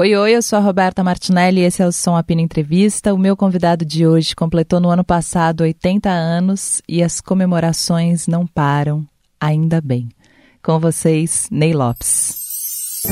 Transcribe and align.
Oi, 0.00 0.16
oi, 0.16 0.34
eu 0.34 0.40
sou 0.40 0.58
a 0.58 0.62
Roberta 0.62 1.04
Martinelli 1.04 1.60
e 1.60 1.64
esse 1.64 1.82
é 1.82 1.86
o 1.86 1.92
Som 1.92 2.16
Apina 2.16 2.40
Entrevista. 2.40 3.12
O 3.12 3.18
meu 3.18 3.36
convidado 3.36 3.84
de 3.84 4.06
hoje 4.06 4.34
completou 4.34 4.80
no 4.80 4.88
ano 4.88 5.04
passado 5.04 5.60
80 5.60 6.08
anos 6.08 6.80
e 6.88 7.02
as 7.02 7.20
comemorações 7.20 8.26
não 8.26 8.46
param, 8.46 9.04
ainda 9.38 9.78
bem. 9.78 10.08
Com 10.62 10.80
vocês, 10.80 11.48
Ney 11.50 11.74
Lopes. 11.74 13.02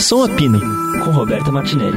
Som 0.00 0.24
Apina, 0.24 0.58
com 1.04 1.12
Roberta 1.12 1.52
Martinelli. 1.52 1.96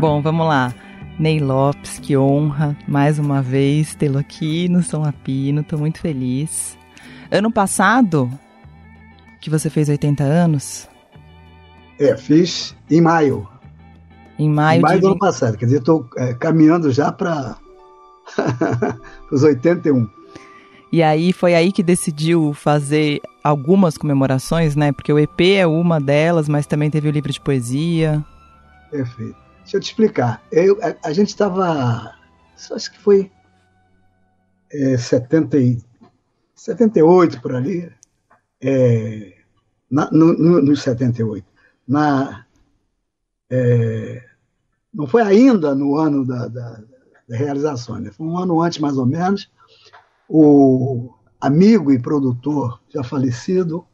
Bom, 0.00 0.22
vamos 0.22 0.46
lá. 0.48 0.72
Ney 1.18 1.38
Lopes, 1.38 1.98
que 2.00 2.16
honra 2.16 2.76
mais 2.88 3.18
uma 3.18 3.40
vez 3.40 3.94
tê-lo 3.94 4.18
aqui 4.18 4.68
no 4.68 4.82
São 4.82 5.04
Apino, 5.04 5.60
estou 5.60 5.78
muito 5.78 6.00
feliz. 6.00 6.76
Ano 7.30 7.52
passado, 7.52 8.30
que 9.40 9.48
você 9.48 9.70
fez 9.70 9.88
80 9.88 10.24
anos? 10.24 10.88
É, 12.00 12.16
fiz 12.16 12.74
em 12.90 13.00
maio. 13.00 13.48
Em 14.38 14.50
maio, 14.50 14.80
em 14.80 14.82
maio 14.82 14.96
de... 14.96 15.02
do 15.02 15.06
ano 15.08 15.18
passado, 15.18 15.56
quer 15.56 15.66
dizer, 15.66 15.78
estou 15.78 16.08
é, 16.16 16.34
caminhando 16.34 16.90
já 16.90 17.12
para 17.12 17.56
os 19.30 19.44
81. 19.44 20.08
E 20.90 21.02
aí 21.02 21.32
foi 21.32 21.54
aí 21.54 21.70
que 21.70 21.82
decidiu 21.82 22.52
fazer 22.52 23.20
algumas 23.42 23.96
comemorações, 23.96 24.74
né? 24.74 24.92
Porque 24.92 25.12
o 25.12 25.18
EP 25.18 25.40
é 25.56 25.66
uma 25.66 26.00
delas, 26.00 26.48
mas 26.48 26.66
também 26.66 26.90
teve 26.90 27.08
o 27.08 27.12
livro 27.12 27.32
de 27.32 27.40
poesia. 27.40 28.24
Perfeito. 28.90 29.43
Deixa 29.64 29.78
eu 29.78 29.80
te 29.80 29.86
explicar. 29.86 30.42
Eu, 30.52 30.78
a, 30.82 31.08
a 31.08 31.12
gente 31.12 31.28
estava. 31.28 32.14
Acho 32.70 32.92
que 32.92 32.98
foi 32.98 33.32
é, 34.70 34.96
70 34.96 35.58
e, 35.58 35.82
78 36.54 37.40
por 37.40 37.54
ali. 37.54 37.90
É, 38.60 39.34
na, 39.90 40.10
no, 40.10 40.32
no, 40.34 40.62
no 40.62 40.76
78. 40.76 41.46
Na, 41.88 42.44
é, 43.50 44.22
não 44.92 45.06
foi 45.06 45.22
ainda 45.22 45.74
no 45.74 45.96
ano 45.96 46.26
da, 46.26 46.46
da, 46.48 46.82
da 47.28 47.36
realização, 47.36 47.98
né? 47.98 48.10
foi 48.10 48.26
um 48.26 48.38
ano 48.38 48.60
antes, 48.60 48.78
mais 48.78 48.98
ou 48.98 49.06
menos. 49.06 49.50
O 50.28 51.10
amigo 51.40 51.90
e 51.92 51.98
produtor 51.98 52.80
já 52.88 53.02
falecido, 53.02 53.84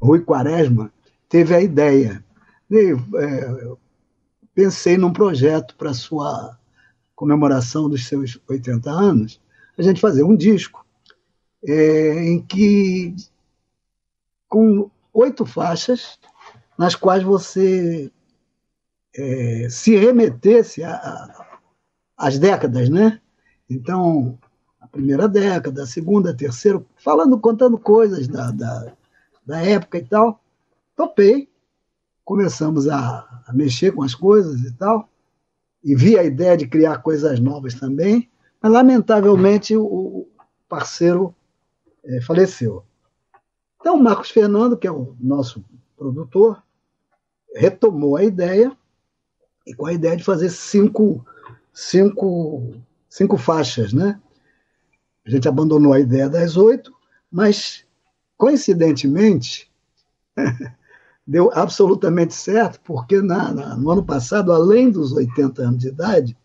Rui 0.00 0.20
Quaresma, 0.20 0.92
teve 1.28 1.54
a 1.54 1.60
ideia. 1.60 2.24
De, 2.68 2.92
é, 2.92 3.72
pensei 4.60 4.98
num 4.98 5.10
projeto 5.10 5.74
para 5.74 5.94
sua 5.94 6.58
comemoração 7.14 7.88
dos 7.88 8.06
seus 8.06 8.38
80 8.46 8.90
anos, 8.90 9.40
a 9.78 9.80
gente 9.80 9.98
fazer 9.98 10.22
um 10.22 10.36
disco 10.36 10.84
é, 11.66 12.24
em 12.24 12.42
que 12.42 13.16
com 14.46 14.90
oito 15.14 15.46
faixas 15.46 16.18
nas 16.76 16.94
quais 16.94 17.22
você 17.22 18.12
é, 19.16 19.66
se 19.70 19.96
remetesse 19.96 20.82
às 22.14 22.38
décadas, 22.38 22.90
né? 22.90 23.18
Então, 23.68 24.38
a 24.78 24.86
primeira 24.86 25.26
década, 25.26 25.84
a 25.84 25.86
segunda, 25.86 26.32
a 26.32 26.36
terceira, 26.36 26.84
falando, 27.02 27.40
contando 27.40 27.78
coisas 27.78 28.28
da, 28.28 28.50
da, 28.50 28.92
da 29.46 29.62
época 29.62 29.96
e 29.96 30.04
tal. 30.04 30.38
Topei, 30.94 31.49
começamos 32.24 32.88
a, 32.88 33.42
a, 33.46 33.52
mexer 33.52 33.92
com 33.92 34.02
as 34.02 34.14
coisas 34.14 34.60
e 34.60 34.72
tal, 34.72 35.08
e 35.82 35.94
vi 35.94 36.18
a 36.18 36.24
ideia 36.24 36.56
de 36.56 36.66
criar 36.66 36.98
coisas 36.98 37.40
novas 37.40 37.74
também, 37.74 38.30
mas 38.62 38.72
lamentavelmente 38.72 39.76
o 39.76 40.28
parceiro 40.68 41.34
é, 42.04 42.20
faleceu. 42.20 42.84
Então, 43.80 43.96
o 43.96 44.02
Marcos 44.02 44.30
Fernando, 44.30 44.76
que 44.76 44.86
é 44.86 44.92
o 44.92 45.16
nosso 45.18 45.64
produtor, 45.96 46.62
retomou 47.54 48.16
a 48.16 48.24
ideia, 48.24 48.76
e 49.66 49.74
com 49.74 49.86
a 49.86 49.92
ideia 49.92 50.16
de 50.16 50.24
fazer 50.24 50.50
cinco, 50.50 51.24
cinco, 51.72 52.74
cinco 53.08 53.36
faixas, 53.36 53.92
né? 53.92 54.20
A 55.24 55.30
gente 55.30 55.48
abandonou 55.48 55.92
a 55.92 56.00
ideia 56.00 56.28
das 56.28 56.56
oito, 56.56 56.92
mas, 57.30 57.84
coincidentemente, 58.36 59.70
deu 61.30 61.48
absolutamente 61.54 62.34
certo, 62.34 62.80
porque 62.82 63.22
na, 63.22 63.54
na, 63.54 63.76
no 63.76 63.88
ano 63.88 64.04
passado, 64.04 64.52
além 64.52 64.90
dos 64.90 65.12
80 65.12 65.62
anos 65.62 65.78
de 65.78 65.86
idade, 65.86 66.36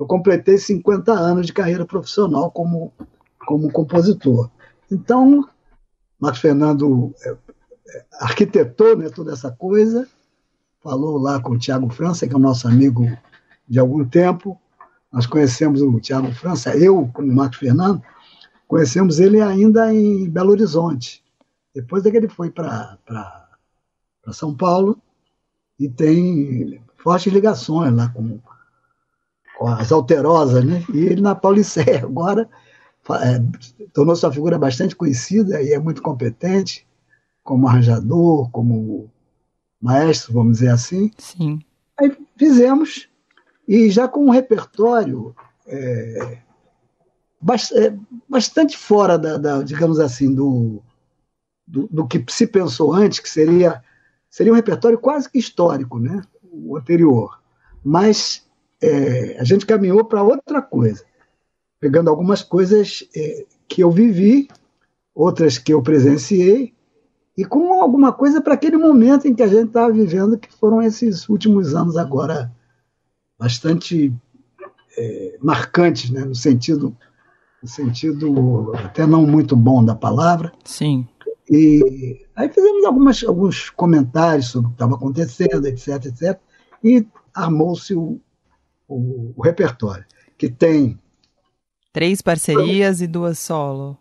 eu 0.00 0.06
completei 0.06 0.56
50 0.56 1.12
anos 1.12 1.46
de 1.46 1.52
carreira 1.52 1.84
profissional 1.84 2.50
como, 2.50 2.90
como 3.46 3.70
compositor. 3.70 4.48
Então, 4.90 5.46
Marcos 6.18 6.40
Fernando 6.40 7.14
é, 7.22 7.32
é, 7.32 8.04
arquitetou 8.18 8.96
né, 8.96 9.10
toda 9.10 9.34
essa 9.34 9.50
coisa, 9.50 10.08
falou 10.82 11.18
lá 11.18 11.38
com 11.38 11.52
o 11.52 11.58
Tiago 11.58 11.90
França, 11.90 12.26
que 12.26 12.32
é 12.32 12.36
o 12.36 12.40
nosso 12.40 12.66
amigo 12.66 13.06
de 13.68 13.78
algum 13.78 14.06
tempo. 14.06 14.58
Nós 15.12 15.26
conhecemos 15.26 15.82
o 15.82 16.00
Tiago 16.00 16.32
França, 16.32 16.74
eu, 16.74 17.10
como 17.12 17.30
Marcos 17.30 17.58
Fernando, 17.58 18.02
conhecemos 18.66 19.20
ele 19.20 19.42
ainda 19.42 19.92
em 19.92 20.30
Belo 20.30 20.52
Horizonte. 20.52 21.22
Depois 21.74 22.06
é 22.06 22.10
que 22.10 22.16
ele 22.16 22.28
foi 22.28 22.50
para 22.50 23.43
para 24.24 24.32
São 24.32 24.54
Paulo 24.54 24.98
e 25.78 25.88
tem 25.88 26.80
fortes 26.96 27.32
ligações 27.32 27.94
lá 27.94 28.08
com, 28.08 28.40
com 29.58 29.68
as 29.68 29.92
alterosas, 29.92 30.64
né? 30.64 30.82
E 30.92 31.00
ele 31.00 31.20
na 31.20 31.34
Paulicéia 31.34 32.02
agora 32.02 32.48
é, 33.10 33.86
tornou-se 33.92 34.24
uma 34.24 34.32
figura 34.32 34.58
bastante 34.58 34.96
conhecida 34.96 35.62
e 35.62 35.72
é 35.72 35.78
muito 35.78 36.00
competente 36.00 36.86
como 37.42 37.68
arranjador, 37.68 38.50
como 38.50 39.10
maestro, 39.80 40.32
vamos 40.32 40.54
dizer 40.54 40.70
assim. 40.70 41.10
Sim. 41.18 41.60
Aí 42.00 42.16
fizemos 42.38 43.08
e 43.68 43.90
já 43.90 44.08
com 44.08 44.26
um 44.26 44.30
repertório 44.30 45.36
é, 45.66 46.38
é 47.74 47.94
bastante 48.28 48.76
fora 48.76 49.18
da, 49.18 49.36
da 49.36 49.62
digamos 49.62 50.00
assim, 50.00 50.34
do, 50.34 50.82
do, 51.66 51.86
do, 51.90 52.06
que 52.06 52.24
se 52.28 52.46
pensou 52.46 52.92
antes, 52.92 53.20
que 53.20 53.28
seria 53.28 53.82
seria 54.34 54.52
um 54.52 54.56
repertório 54.56 54.98
quase 54.98 55.30
que 55.30 55.38
histórico, 55.38 56.00
né? 56.00 56.20
o 56.42 56.76
anterior. 56.76 57.40
Mas 57.84 58.44
é, 58.82 59.38
a 59.38 59.44
gente 59.44 59.64
caminhou 59.64 60.04
para 60.04 60.24
outra 60.24 60.60
coisa, 60.60 61.04
pegando 61.78 62.10
algumas 62.10 62.42
coisas 62.42 63.08
é, 63.14 63.46
que 63.68 63.80
eu 63.80 63.92
vivi, 63.92 64.48
outras 65.14 65.56
que 65.56 65.72
eu 65.72 65.80
presenciei, 65.80 66.74
e 67.38 67.44
com 67.44 67.80
alguma 67.80 68.12
coisa 68.12 68.40
para 68.40 68.54
aquele 68.54 68.76
momento 68.76 69.28
em 69.28 69.36
que 69.36 69.42
a 69.42 69.46
gente 69.46 69.68
estava 69.68 69.92
vivendo, 69.92 70.36
que 70.36 70.52
foram 70.52 70.82
esses 70.82 71.28
últimos 71.28 71.72
anos 71.72 71.96
agora 71.96 72.50
bastante 73.38 74.12
é, 74.98 75.38
marcantes, 75.40 76.10
né? 76.10 76.24
no 76.24 76.34
sentido 76.34 76.96
no 77.62 77.68
sentido 77.68 78.72
até 78.74 79.06
não 79.06 79.24
muito 79.24 79.54
bom 79.54 79.82
da 79.82 79.94
palavra. 79.94 80.52
Sim. 80.64 81.06
E 81.50 82.26
aí 82.34 82.48
fizemos 82.48 82.84
algumas, 82.84 83.22
alguns 83.24 83.70
comentários 83.70 84.46
sobre 84.48 84.66
o 84.66 84.70
que 84.70 84.76
estava 84.76 84.94
acontecendo, 84.94 85.66
etc, 85.66 86.06
etc, 86.06 86.40
e 86.82 87.06
armou-se 87.34 87.94
o, 87.94 88.20
o, 88.88 89.32
o, 89.36 89.42
repertório, 89.42 90.04
que 90.38 90.48
tem... 90.48 90.98
Três 91.92 92.22
parcerias 92.22 93.00
e 93.00 93.06
duas 93.06 93.38
solo. 93.38 93.96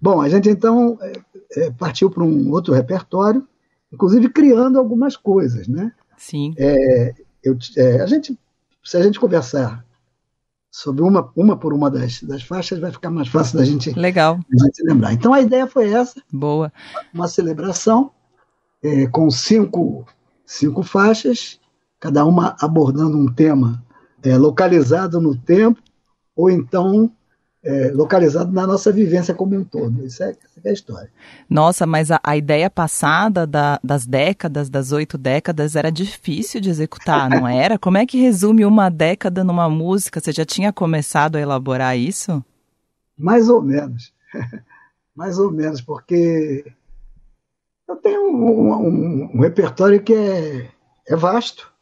Bom, 0.00 0.20
a 0.20 0.28
gente 0.28 0.48
então 0.48 0.98
é, 1.00 1.12
é, 1.56 1.70
partiu 1.70 2.10
para 2.10 2.24
um 2.24 2.50
outro 2.50 2.74
repertório, 2.74 3.46
inclusive 3.92 4.28
criando 4.28 4.78
algumas 4.78 5.16
coisas, 5.16 5.68
né? 5.68 5.92
Sim. 6.16 6.54
É, 6.58 7.14
eu, 7.42 7.56
é, 7.76 8.00
a 8.00 8.06
gente, 8.06 8.38
se 8.82 8.96
a 8.96 9.02
gente 9.02 9.20
conversar 9.20 9.84
sobre 10.76 11.02
uma, 11.02 11.32
uma 11.34 11.56
por 11.56 11.72
uma 11.72 11.90
das, 11.90 12.22
das 12.22 12.42
faixas, 12.42 12.78
vai 12.78 12.92
ficar 12.92 13.08
mais 13.08 13.28
fácil 13.28 13.56
da 13.56 13.64
gente, 13.64 13.98
Legal. 13.98 14.38
Da 14.50 14.66
gente 14.66 14.82
lembrar. 14.82 15.14
Então 15.14 15.32
a 15.32 15.40
ideia 15.40 15.66
foi 15.66 15.90
essa. 15.90 16.22
Boa. 16.30 16.70
Uma 17.14 17.26
celebração 17.28 18.10
é, 18.82 19.06
com 19.06 19.30
cinco, 19.30 20.04
cinco 20.44 20.82
faixas, 20.82 21.58
cada 21.98 22.26
uma 22.26 22.54
abordando 22.60 23.16
um 23.16 23.32
tema 23.32 23.82
é, 24.22 24.36
localizado 24.36 25.18
no 25.18 25.34
tempo, 25.34 25.80
ou 26.36 26.50
então 26.50 27.10
é, 27.66 27.90
localizado 27.92 28.52
na 28.52 28.64
nossa 28.64 28.92
vivência 28.92 29.34
como 29.34 29.56
um 29.56 29.64
todo. 29.64 30.06
Isso 30.06 30.22
é, 30.22 30.30
essa 30.30 30.60
é 30.64 30.70
a 30.70 30.72
história. 30.72 31.10
Nossa, 31.50 31.84
mas 31.84 32.12
a, 32.12 32.20
a 32.22 32.36
ideia 32.36 32.70
passada 32.70 33.44
da, 33.44 33.80
das 33.82 34.06
décadas, 34.06 34.70
das 34.70 34.92
oito 34.92 35.18
décadas, 35.18 35.74
era 35.74 35.90
difícil 35.90 36.60
de 36.60 36.70
executar, 36.70 37.28
não 37.28 37.46
era? 37.48 37.76
Como 37.76 37.98
é 37.98 38.06
que 38.06 38.20
resume 38.20 38.64
uma 38.64 38.88
década 38.88 39.42
numa 39.42 39.68
música? 39.68 40.20
Você 40.20 40.30
já 40.30 40.44
tinha 40.44 40.72
começado 40.72 41.34
a 41.34 41.40
elaborar 41.40 41.98
isso? 41.98 42.42
Mais 43.18 43.48
ou 43.48 43.60
menos. 43.60 44.12
Mais 45.16 45.38
ou 45.38 45.50
menos, 45.50 45.80
porque 45.80 46.64
eu 47.88 47.96
tenho 47.96 48.28
um, 48.28 48.70
um, 48.70 49.30
um 49.34 49.40
repertório 49.40 50.00
que 50.00 50.12
é, 50.12 50.68
é 51.08 51.16
vasto. 51.16 51.72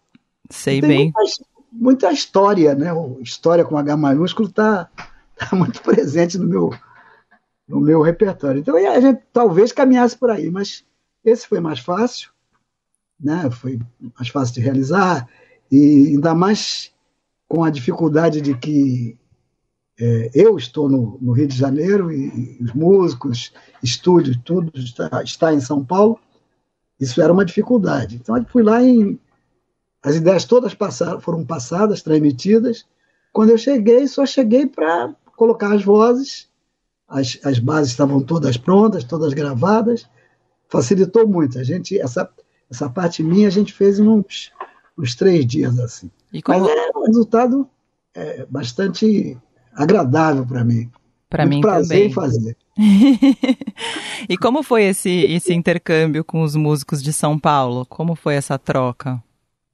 Sei 0.49 0.81
bem. 0.81 1.13
Muita, 1.13 1.45
muita 1.73 2.13
história, 2.13 2.77
né? 2.77 2.91
História 3.21 3.65
com 3.65 3.77
H 3.77 3.97
maiúsculo 3.97 4.49
está 4.49 4.89
está 5.41 5.55
muito 5.57 5.83
presente 5.83 6.39
no 6.39 6.47
meu, 6.47 6.71
no 7.67 7.81
meu 7.81 8.03
repertório. 8.03 8.61
Então 8.61 8.77
a 8.77 9.01
gente 9.01 9.23
talvez 9.33 9.73
caminhasse 9.73 10.17
por 10.17 10.31
aí, 10.31 10.51
mas 10.51 10.85
esse 11.25 11.47
foi 11.47 11.61
mais 11.61 11.81
fácil, 11.81 12.31
né? 13.19 13.51
Foi 13.51 13.79
mais 14.17 14.29
fácil 14.29 14.55
de 14.55 14.61
realizar 14.61 15.29
e 15.71 16.09
ainda 16.09 16.35
mais 16.35 16.93
com 17.49 17.65
a 17.65 17.71
dificuldade 17.71 18.41
de 18.41 18.57
que 18.57 19.19
é, 19.99 20.31
eu 20.35 20.57
estou 20.57 20.89
no, 20.89 21.19
no, 21.21 21.33
Rio 21.33 21.47
de 21.47 21.57
Janeiro 21.57 22.13
e, 22.13 22.59
e 22.59 22.65
os 22.65 22.73
músicos, 22.73 23.53
estúdios, 23.83 24.37
tudo 24.45 24.73
está, 24.75 25.23
está, 25.23 25.55
em 25.55 25.61
São 25.61 25.85
Paulo. 25.85 26.19
Isso 26.99 27.23
era 27.23 27.33
uma 27.33 27.45
dificuldade. 27.45 28.17
Então 28.17 28.37
eu 28.37 28.45
fui 28.47 28.63
lá 28.63 28.83
em 28.83 29.19
as 30.03 30.17
ideias 30.17 30.45
todas 30.45 30.75
passaram, 30.75 31.19
foram 31.19 31.47
passadas, 31.47 32.03
transmitidas. 32.03 32.85
Quando 33.33 33.51
eu 33.51 33.59
cheguei, 33.59 34.07
só 34.07 34.27
cheguei 34.27 34.67
para 34.67 35.15
colocar 35.37 35.73
as 35.73 35.83
vozes. 35.83 36.49
As, 37.09 37.39
as 37.45 37.59
bases 37.59 37.93
estavam 37.93 38.21
todas 38.21 38.57
prontas, 38.57 39.05
todas 39.05 39.33
gravadas. 39.35 40.09
Facilitou 40.69 41.29
muito. 41.29 41.59
A 41.59 41.63
gente 41.63 41.99
essa 42.01 42.29
essa 42.71 42.89
parte 42.89 43.23
minha 43.23 43.49
a 43.49 43.51
gente 43.51 43.73
fez 43.73 43.99
em 43.99 44.09
uns, 44.09 44.51
uns 44.99 45.15
três 45.15 45.47
dias 45.47 45.79
assim. 45.79 46.11
Como... 46.43 46.61
Mas 46.61 46.69
é 46.69 46.99
um 46.99 47.07
resultado 47.07 47.69
é, 48.15 48.47
bastante 48.49 49.37
agradável 49.73 50.47
para 50.47 50.65
mim. 50.65 50.91
Para 51.29 51.47
mim 51.47 51.61
prazer 51.61 51.99
também. 51.99 52.13
fazer. 52.13 52.57
e 54.29 54.37
como 54.37 54.63
foi 54.63 54.85
esse, 54.85 55.11
esse 55.11 55.53
intercâmbio 55.53 56.25
com 56.25 56.43
os 56.43 56.55
músicos 56.55 57.03
de 57.03 57.13
São 57.13 57.39
Paulo? 57.39 57.85
Como 57.87 58.15
foi 58.15 58.35
essa 58.35 58.59
troca? 58.59 59.23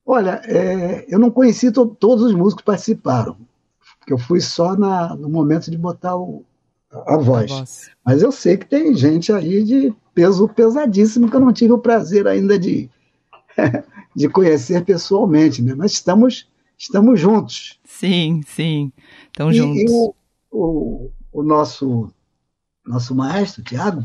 Olha, 0.05 0.41
é, 0.45 1.05
eu 1.09 1.19
não 1.19 1.31
conheci 1.31 1.71
to 1.71 1.87
todos 1.87 2.25
os 2.25 2.35
músicos 2.35 2.63
que 2.63 2.67
participaram, 2.67 3.37
porque 4.11 4.15
eu 4.15 4.19
fui 4.19 4.41
só 4.41 4.77
na, 4.77 5.15
no 5.15 5.29
momento 5.29 5.71
de 5.71 5.79
botar 5.79 6.17
o, 6.17 6.45
a, 6.91 7.17
voz. 7.17 7.51
a 7.51 7.55
voz. 7.55 7.91
Mas 8.05 8.23
eu 8.23 8.33
sei 8.33 8.57
que 8.57 8.67
tem 8.67 8.95
gente 8.95 9.33
aí 9.33 9.63
de 9.63 9.95
peso 10.13 10.49
pesadíssimo 10.49 11.31
que 11.31 11.37
eu 11.37 11.41
não 11.41 11.53
tive 11.53 11.73
o 11.73 11.79
prazer 11.79 12.27
ainda 12.27 12.59
de, 12.59 12.91
de 14.17 14.29
conhecer 14.29 14.85
pessoalmente, 14.85 15.63
né? 15.63 15.75
Mas 15.77 15.93
estamos, 15.93 16.49
estamos 16.77 17.21
juntos. 17.21 17.79
Sim, 17.85 18.43
sim, 18.47 18.93
estamos 19.27 19.55
juntos. 19.55 19.81
E 19.81 19.87
o, 19.89 20.15
o, 20.51 21.11
o 21.33 21.43
nosso, 21.45 22.13
nosso 22.85 23.15
maestro, 23.15 23.63
Tiago, 23.63 24.05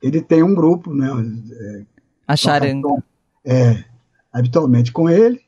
ele 0.00 0.20
tem 0.20 0.44
um 0.44 0.54
grupo, 0.54 0.94
né? 0.94 1.08
É, 1.50 1.82
a 2.28 2.36
charanga. 2.36 3.02
É, 3.44 3.84
habitualmente 4.32 4.92
com 4.92 5.08
ele, 5.08 5.40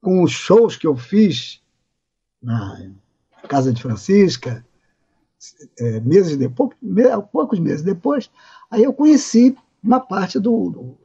com 0.00 0.22
os 0.22 0.30
shows 0.30 0.76
que 0.76 0.86
eu 0.86 0.96
fiz 0.96 1.60
na 2.46 2.90
Casa 3.48 3.72
de 3.72 3.82
Francisca, 3.82 4.64
é, 5.78 6.00
meses 6.00 6.36
depois, 6.36 6.76
poucos 7.32 7.58
meses 7.58 7.82
depois, 7.82 8.30
aí 8.70 8.84
eu 8.84 8.92
conheci 8.92 9.56
uma 9.82 10.00
parte 10.00 10.38
do, 10.38 10.70
do, 10.70 10.98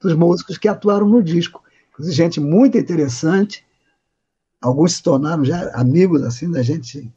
dos 0.00 0.14
músicos 0.14 0.56
que 0.56 0.68
atuaram 0.68 1.08
no 1.08 1.22
disco. 1.22 1.62
Gente 2.00 2.40
muito 2.40 2.78
interessante, 2.78 3.66
alguns 4.60 4.94
se 4.94 5.02
tornaram 5.02 5.44
já 5.44 5.70
amigos 5.74 6.22
assim 6.22 6.50
da 6.50 6.62
gente 6.62 7.12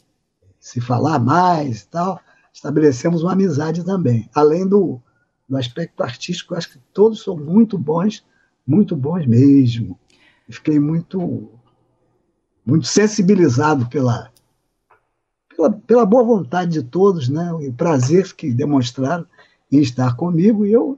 se 0.60 0.82
falar 0.82 1.20
mais 1.20 1.82
e 1.82 1.88
tal. 1.88 2.20
Estabelecemos 2.54 3.24
uma 3.24 3.34
amizade 3.34 3.84
também, 3.86 4.30
além 4.34 4.68
do, 4.68 5.02
do 5.48 5.58
aspecto 5.58 6.02
artístico. 6.02 6.56
acho 6.56 6.72
que 6.72 6.80
todos 6.94 7.24
são 7.24 7.38
muito 7.38 7.78
bons 7.78 8.24
muito 8.70 8.96
bons 8.96 9.26
mesmo. 9.26 10.00
Fiquei 10.48 10.80
muito, 10.80 11.59
muito 12.70 12.88
sensibilizado 12.88 13.88
pela, 13.88 14.32
pela, 15.56 15.72
pela 15.72 16.06
boa 16.06 16.24
vontade 16.24 16.72
de 16.72 16.84
todos, 16.84 17.28
né? 17.28 17.52
o 17.52 17.74
prazer 17.74 18.34
que 18.34 18.54
demonstraram 18.54 19.26
em 19.72 19.80
estar 19.80 20.16
comigo, 20.16 20.66
e 20.66 20.72
eu, 20.72 20.98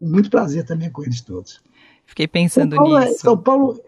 muito 0.00 0.30
prazer 0.30 0.64
também 0.64 0.90
com 0.90 1.02
eles 1.02 1.20
todos. 1.20 1.60
Fiquei 2.06 2.26
pensando 2.26 2.74
São 2.74 2.84
Paulo, 2.84 2.98
é, 2.98 3.04
nisso. 3.06 3.20
São 3.20 3.36
Paulo, 3.36 3.80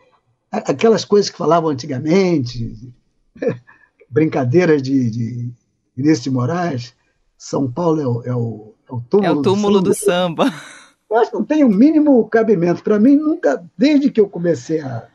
aquelas 0.51 1.05
coisas 1.05 1.31
que 1.31 1.37
falavam 1.37 1.71
antigamente, 1.71 2.95
brincadeiras 4.11 4.83
de, 4.83 5.11
de 5.11 5.51
Vinícius 5.97 6.25
de 6.25 6.31
Moraes, 6.31 6.95
São 7.37 7.71
Paulo 7.71 8.01
é 8.01 8.07
o, 8.07 8.23
é 8.25 8.35
o, 8.35 8.75
é 8.89 8.95
o 8.95 9.01
túmulo, 9.01 9.27
é 9.27 9.31
o 9.31 9.43
túmulo 9.43 9.81
do 9.81 9.95
samba. 9.95 10.45
Do 10.45 10.51
samba. 10.51 10.77
Eu 11.09 11.19
acho 11.19 11.31
que 11.31 11.37
não 11.37 11.45
tem 11.45 11.65
o 11.65 11.69
mínimo 11.69 12.29
cabimento. 12.29 12.83
Para 12.83 12.99
mim, 12.99 13.17
nunca, 13.17 13.65
desde 13.79 14.11
que 14.11 14.21
eu 14.21 14.29
comecei 14.29 14.81
a 14.81 15.09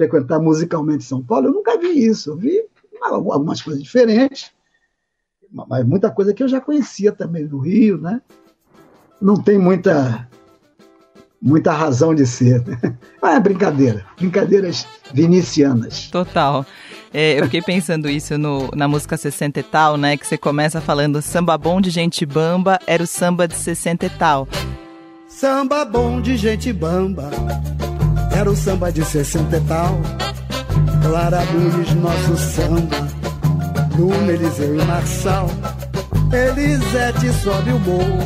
frequentar 0.00 0.40
musicalmente 0.40 1.04
São 1.04 1.22
Paulo, 1.22 1.48
eu 1.48 1.52
nunca 1.52 1.76
vi 1.76 2.06
isso. 2.06 2.30
Eu 2.30 2.36
vi 2.36 2.64
algumas 3.02 3.60
coisas 3.60 3.82
diferentes, 3.82 4.50
mas 5.52 5.84
muita 5.84 6.10
coisa 6.10 6.32
que 6.32 6.42
eu 6.42 6.48
já 6.48 6.60
conhecia 6.60 7.12
também 7.12 7.46
do 7.46 7.58
Rio, 7.58 7.98
né? 7.98 8.22
Não 9.20 9.34
tem 9.36 9.58
muita 9.58 10.26
muita 11.42 11.72
razão 11.72 12.14
de 12.14 12.26
ser. 12.26 12.66
Né? 12.66 12.78
Ah, 13.22 13.34
é 13.34 13.40
brincadeira, 13.40 14.06
brincadeiras 14.18 14.86
vinicianas. 15.12 16.08
Total. 16.08 16.64
É, 17.12 17.38
eu 17.38 17.44
fiquei 17.44 17.60
pensando 17.60 18.08
isso 18.08 18.38
no, 18.38 18.70
na 18.74 18.88
música 18.88 19.14
60 19.14 19.60
e 19.60 19.62
tal, 19.62 19.98
né? 19.98 20.16
Que 20.16 20.26
você 20.26 20.38
começa 20.38 20.80
falando 20.80 21.20
samba 21.20 21.58
bom 21.58 21.82
de 21.82 21.90
gente 21.90 22.24
bamba, 22.24 22.78
era 22.86 23.02
o 23.02 23.06
samba 23.06 23.46
de 23.46 23.56
60 23.56 24.06
e 24.06 24.10
tal. 24.10 24.48
Samba 25.28 25.84
bom 25.84 26.18
de 26.18 26.34
gente 26.38 26.72
bamba, 26.72 27.30
era 28.40 28.50
o 28.50 28.56
samba 28.56 28.90
de 28.90 29.04
60 29.04 29.54
e 29.54 29.60
tal. 29.60 30.00
Clara 31.02 31.44
Nunes, 31.52 31.94
nosso 31.94 32.36
samba, 32.38 33.06
Luna, 33.98 34.32
Eliseu 34.32 34.80
e 34.80 34.84
Marçal. 34.84 35.50
Elisete 36.32 37.32
sobe 37.42 37.72
o 37.72 37.78
morro, 37.80 38.18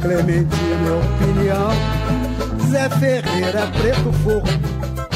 Clementina 0.00 0.88
é 0.88 1.24
opinião. 1.24 1.70
Zé 2.68 2.88
Ferreira, 2.90 3.66
Preto 3.78 4.12
Forro, 4.24 4.42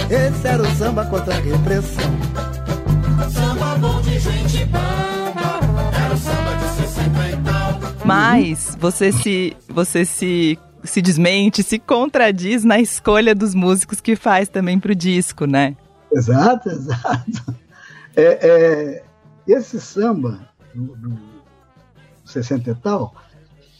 esse 0.09 0.47
era 0.47 0.63
o 0.63 0.77
samba 0.77 1.05
contra 1.07 1.35
a 1.35 1.41
repressão. 1.41 2.13
Samba 3.29 3.75
bom 3.77 4.01
de 4.03 4.21
gente 4.21 4.65
bamba, 4.67 5.61
era 6.01 6.15
o 6.15 6.19
samba 6.19 6.55
de 6.61 6.89
60 6.89 7.29
e 7.29 7.37
tal. 7.39 7.81
Mas 8.05 8.77
você 8.79 9.11
se, 9.11 9.57
você 9.69 10.05
se 10.05 10.59
se 10.84 11.00
desmente, 11.00 11.62
se 11.62 11.79
contradiz 11.79 12.64
na 12.64 12.81
escolha 12.81 13.34
dos 13.34 13.55
músicos 13.55 14.00
que 14.00 14.17
faz 14.17 14.49
também 14.49 14.79
para 14.79 14.93
o 14.93 14.94
disco, 14.94 15.44
né? 15.44 15.76
Exato, 16.12 16.69
exato. 16.69 17.55
É, 18.14 18.23
é, 18.23 19.05
esse 19.46 19.81
samba 19.81 20.46
do, 20.75 20.94
do 20.96 21.19
60 22.25 22.70
e 22.70 22.75
tal 22.75 23.14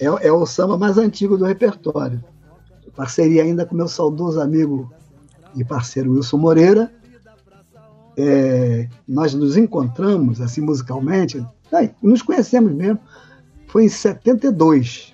é, 0.01 0.27
é, 0.27 0.33
o 0.33 0.45
samba 0.47 0.77
mais 0.77 0.99
antigo 0.99 1.37
do 1.37 1.45
repertório. 1.45 2.23
Parceria 2.97 3.43
ainda 3.43 3.65
com 3.65 3.75
meu 3.75 3.89
saudoso 3.89 4.41
amigo 4.41 4.93
e 5.55 5.65
parceiro 5.65 6.13
Wilson 6.13 6.39
Moreira. 6.39 6.93
É, 8.17 8.89
nós 9.07 9.33
nos 9.33 9.57
encontramos 9.57 10.41
assim 10.41 10.61
musicalmente, 10.61 11.43
nos 12.03 12.21
conhecemos 12.21 12.73
mesmo, 12.73 12.99
foi 13.67 13.85
em 13.85 13.89
72 13.89 15.12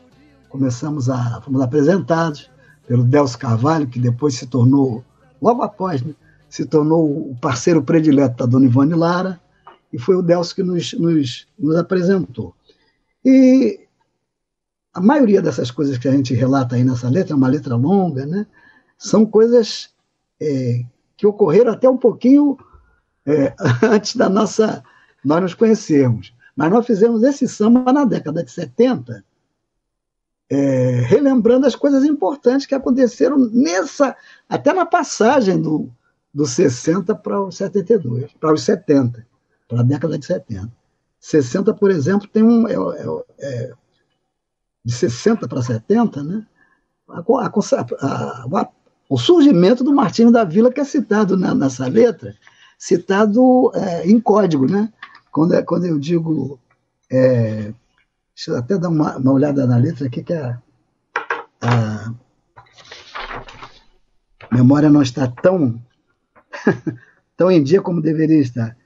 começamos 0.48 1.08
a 1.08 1.40
fomos 1.42 1.60
apresentados 1.60 2.50
pelo 2.86 3.04
Delcio 3.04 3.38
Carvalho, 3.38 3.86
que 3.86 4.00
depois 4.00 4.34
se 4.34 4.46
tornou, 4.46 5.04
logo 5.40 5.62
após, 5.62 6.02
né, 6.02 6.14
se 6.48 6.64
tornou 6.64 7.30
o 7.30 7.36
parceiro 7.40 7.82
predileto 7.82 8.38
da 8.38 8.46
Dona 8.46 8.66
Ivone 8.66 8.94
Lara, 8.94 9.40
e 9.92 9.98
foi 9.98 10.16
o 10.16 10.22
Delcio 10.22 10.56
que 10.56 10.62
nos, 10.62 10.92
nos, 10.94 11.46
nos 11.58 11.76
apresentou. 11.76 12.54
E 13.24 13.80
a 14.92 15.00
maioria 15.00 15.42
dessas 15.42 15.70
coisas 15.70 15.98
que 15.98 16.08
a 16.08 16.12
gente 16.12 16.34
relata 16.34 16.76
aí 16.76 16.84
nessa 16.84 17.08
letra, 17.08 17.34
é 17.34 17.36
uma 17.36 17.48
letra 17.48 17.76
longa, 17.76 18.24
né, 18.24 18.46
são 18.96 19.26
coisas 19.26 19.90
é, 20.40 20.84
que 21.16 21.26
ocorreram 21.26 21.72
até 21.72 21.88
um 21.88 21.96
pouquinho 21.96 22.56
é, 23.26 23.54
antes 23.82 24.16
da 24.16 24.28
nossa 24.28 24.82
nós 25.24 25.42
nos 25.42 25.54
conhecermos. 25.54 26.32
Mas 26.56 26.70
nós 26.70 26.86
fizemos 26.86 27.22
esse 27.22 27.46
samba 27.46 27.92
na 27.92 28.04
década 28.04 28.42
de 28.42 28.50
70, 28.50 29.24
é, 30.50 31.00
relembrando 31.06 31.66
as 31.66 31.76
coisas 31.76 32.04
importantes 32.04 32.66
que 32.66 32.74
aconteceram 32.74 33.38
nessa, 33.52 34.16
até 34.48 34.72
na 34.72 34.86
passagem 34.86 35.60
do, 35.60 35.90
do 36.32 36.46
60 36.46 37.14
para 37.16 37.42
os 37.42 37.56
72, 37.56 38.32
para 38.40 38.54
os 38.54 38.62
70, 38.62 39.26
para 39.68 39.80
a 39.80 39.84
década 39.84 40.18
de 40.18 40.24
70. 40.24 40.72
60, 41.20 41.74
por 41.74 41.90
exemplo, 41.90 42.28
tem 42.28 42.42
um. 42.42 42.66
É, 42.66 42.74
é, 42.74 43.06
é 43.40 43.72
de 44.84 44.94
60 44.94 45.46
para 45.46 45.60
70, 45.60 46.22
né? 46.22 46.46
A, 47.08 47.20
a, 47.20 48.60
a, 48.60 48.68
o 49.08 49.18
surgimento 49.18 49.82
do 49.82 49.94
Martinho 49.94 50.30
da 50.30 50.44
Vila, 50.44 50.72
que 50.72 50.80
é 50.80 50.84
citado 50.84 51.36
na, 51.36 51.54
nessa 51.54 51.86
letra, 51.86 52.34
citado 52.78 53.70
é, 53.74 54.08
em 54.08 54.20
código, 54.20 54.66
né? 54.70 54.90
Quando, 55.30 55.54
é, 55.54 55.62
quando 55.62 55.84
eu 55.84 55.98
digo 55.98 56.58
Deixa 58.38 58.52
eu 58.52 58.56
até 58.56 58.78
dar 58.78 58.88
uma, 58.88 59.16
uma 59.16 59.32
olhada 59.32 59.66
na 59.66 59.76
letra 59.76 60.06
aqui, 60.06 60.22
que 60.22 60.32
a, 60.32 60.62
a 61.60 62.14
memória 64.52 64.88
não 64.88 65.02
está 65.02 65.26
tão, 65.26 65.82
tão 67.36 67.50
em 67.50 67.60
dia 67.60 67.82
como 67.82 68.00
deveria 68.00 68.38
estar. 68.38 68.76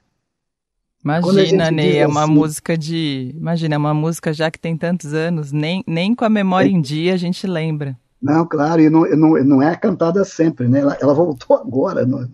Imagina, 1.04 1.70
Ney, 1.70 1.98
é 1.98 2.06
uma 2.06 2.24
assim, 2.24 2.32
música 2.32 2.78
de. 2.78 3.34
Imagina, 3.36 3.74
é 3.74 3.78
uma 3.78 3.92
música 3.92 4.32
já 4.32 4.50
que 4.50 4.58
tem 4.58 4.74
tantos 4.74 5.12
anos, 5.12 5.52
nem, 5.52 5.84
nem 5.86 6.14
com 6.14 6.24
a 6.24 6.30
memória 6.30 6.70
é, 6.70 6.72
em 6.72 6.80
dia 6.80 7.12
a 7.12 7.18
gente 7.18 7.46
lembra. 7.46 7.94
Não, 8.22 8.46
claro, 8.46 8.80
e 8.80 8.88
não, 8.88 9.02
não, 9.10 9.44
não 9.44 9.62
é 9.62 9.76
cantada 9.76 10.24
sempre, 10.24 10.66
né? 10.66 10.80
Ela, 10.80 10.96
ela 10.98 11.12
voltou 11.12 11.58
agora. 11.58 12.06
Não, 12.06 12.26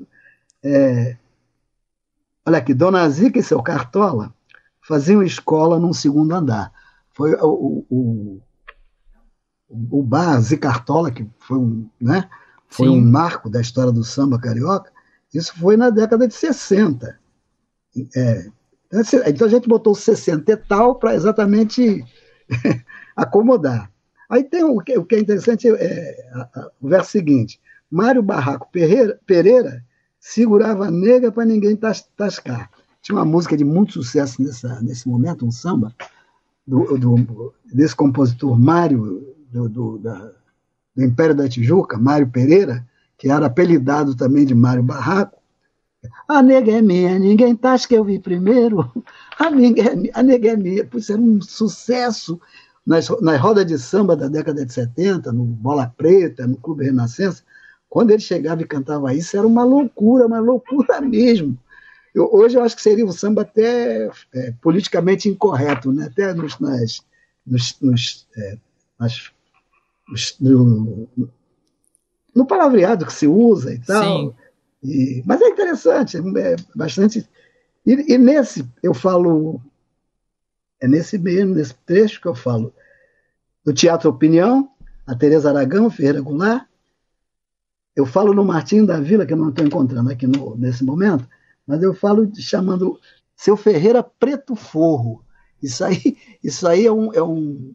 é... 0.62 1.16
Olha 2.46 2.58
aqui, 2.58 2.72
Dona 2.72 3.10
Zica 3.10 3.40
e 3.40 3.42
seu 3.42 3.60
Cartola 3.60 4.32
faziam 4.80 5.20
escola 5.20 5.80
num 5.80 5.92
segundo 5.92 6.32
andar. 6.32 6.72
Foi 7.18 7.34
o, 7.34 7.84
o, 7.90 8.40
o, 9.68 9.98
o 9.98 10.02
bar 10.04 10.40
Zicartola, 10.40 11.10
que 11.10 11.28
foi 11.40 11.58
um, 11.58 11.90
né? 12.00 12.30
Foi 12.68 12.88
um 12.88 13.00
marco 13.00 13.50
da 13.50 13.60
história 13.60 13.90
do 13.90 14.04
samba 14.04 14.38
carioca. 14.38 14.92
Isso 15.34 15.52
foi 15.58 15.76
na 15.76 15.90
década 15.90 16.28
de 16.28 16.34
60. 16.34 17.18
É, 18.14 18.46
então, 18.87 19.22
então 19.26 19.46
a 19.48 19.50
gente 19.50 19.68
botou 19.68 19.96
60 19.96 20.52
e 20.52 20.56
tal 20.56 20.94
para 20.94 21.14
exatamente 21.14 22.04
acomodar. 23.16 23.90
Aí 24.30 24.44
tem 24.44 24.62
o 24.62 24.78
que, 24.78 24.96
o 24.96 25.04
que 25.04 25.16
é 25.16 25.18
interessante, 25.18 25.68
é, 25.68 26.30
a, 26.32 26.40
a, 26.54 26.70
o 26.80 26.88
verso 26.88 27.10
seguinte: 27.10 27.60
Mário 27.90 28.22
Barraco 28.22 28.68
Pereira, 28.70 29.18
Pereira 29.26 29.84
segurava 30.20 30.87
a 30.87 30.90
nega 30.90 31.32
para 31.32 31.44
ninguém 31.44 31.75
tas, 31.75 32.02
tascar. 32.16 32.70
Tinha 33.02 33.16
uma 33.16 33.25
música 33.25 33.56
de 33.56 33.64
muito 33.64 33.94
sucesso 33.94 34.40
nessa, 34.40 34.80
nesse 34.82 35.08
momento, 35.08 35.44
um 35.44 35.50
samba, 35.50 35.92
do, 36.68 36.98
do 36.98 37.54
desse 37.72 37.96
compositor 37.96 38.58
Mário, 38.58 39.34
do, 39.50 39.68
do, 39.68 39.98
da, 39.98 40.30
do 40.94 41.02
Império 41.02 41.34
da 41.34 41.48
Tijuca, 41.48 41.96
Mário 41.96 42.28
Pereira, 42.28 42.87
que 43.16 43.30
era 43.30 43.46
apelidado 43.46 44.14
também 44.14 44.44
de 44.44 44.54
Mário 44.54 44.82
Barraco. 44.82 45.38
A 46.28 46.42
nega 46.42 46.70
é 46.70 46.82
minha, 46.82 47.18
ninguém 47.18 47.56
tasca, 47.56 47.94
eu 47.94 48.04
vi 48.04 48.18
primeiro. 48.18 48.90
A 49.38 49.50
nega 49.50 49.82
é 49.82 49.96
minha, 49.96 50.12
a 50.14 50.22
nega 50.22 50.50
é 50.50 50.56
minha. 50.56 50.84
Pois 50.84 51.08
era 51.08 51.20
um 51.20 51.40
sucesso 51.40 52.38
nas, 52.87 53.08
nas 53.20 53.40
rodas 53.40 53.64
de 53.64 53.78
samba 53.78 54.14
da 54.14 54.28
década 54.28 54.64
de 54.64 54.72
70, 54.72 55.32
no 55.32 55.44
Bola 55.44 55.92
Preta, 55.96 56.46
no 56.46 56.56
Clube 56.56 56.84
Renascença, 56.84 57.42
quando 57.88 58.10
ele 58.10 58.20
chegava 58.20 58.60
e 58.60 58.66
cantava 58.66 59.14
isso, 59.14 59.37
era 59.37 59.46
uma 59.46 59.64
loucura, 59.64 60.26
uma 60.26 60.40
loucura 60.40 61.00
mesmo. 61.00 61.56
Eu, 62.18 62.28
hoje 62.32 62.58
eu 62.58 62.64
acho 62.64 62.75
que 62.75 62.82
seria 62.82 63.06
um 63.06 63.12
samba 63.12 63.42
até 63.42 64.10
é, 64.34 64.52
politicamente 64.60 65.28
incorreto, 65.28 65.92
né? 65.92 66.06
até 66.06 66.34
nos, 66.34 66.58
nas, 66.58 67.00
nos, 67.46 67.76
nos, 67.80 68.26
é, 68.37 68.58
nas, 68.98 69.30
nos, 70.08 70.37
no, 70.40 71.08
no, 72.34 72.44
palavreado 72.44 73.06
que 73.06 73.12
se 73.12 73.28
usa 73.28 73.72
e 73.72 73.78
tal. 73.78 74.34
E, 74.82 75.22
mas 75.25 75.40
é 75.40 75.48
interessante, 75.48 76.16
é 76.16 76.56
bastante. 76.75 77.25
E, 77.87 78.14
e 78.14 78.18
nesse 78.18 78.68
eu 78.82 78.92
falo 78.92 79.60
é 80.80 80.88
nesse 80.88 81.18
mesmo, 81.18 81.54
nesse 81.54 81.75
trecho 81.87 82.20
que 82.20 82.26
eu 82.26 82.34
falo 82.34 82.75
do 83.64 83.72
Teatro 83.72 84.10
Opinião, 84.10 84.68
a 85.06 85.14
Tereza 85.14 85.50
Aragão, 85.50 85.88
Ferreira 85.88 86.20
Goulart. 86.20 86.66
Eu 87.94 88.06
falo 88.06 88.34
no 88.34 88.44
Martim 88.44 88.84
da 88.84 88.98
Vila, 88.98 89.25
que 89.25 89.32
eu 89.32 89.37
não 89.37 89.50
estou 89.50 89.64
encontrando 89.64 90.10
aqui 90.10 90.26
no, 90.26 90.56
nesse 90.56 90.84
momento, 90.84 91.28
mas 91.68 91.82
eu 91.82 91.92
falo 91.92 92.28
chamando 92.34 92.98
Seu 93.37 93.54
Ferreira 93.54 94.02
Preto 94.02 94.56
Forro. 94.56 95.22
Isso 95.62 95.84
aí, 95.84 96.16
isso 96.42 96.66
aí 96.66 96.87
é, 96.87 96.92
um, 96.92 97.12
é 97.12 97.22
um, 97.22 97.75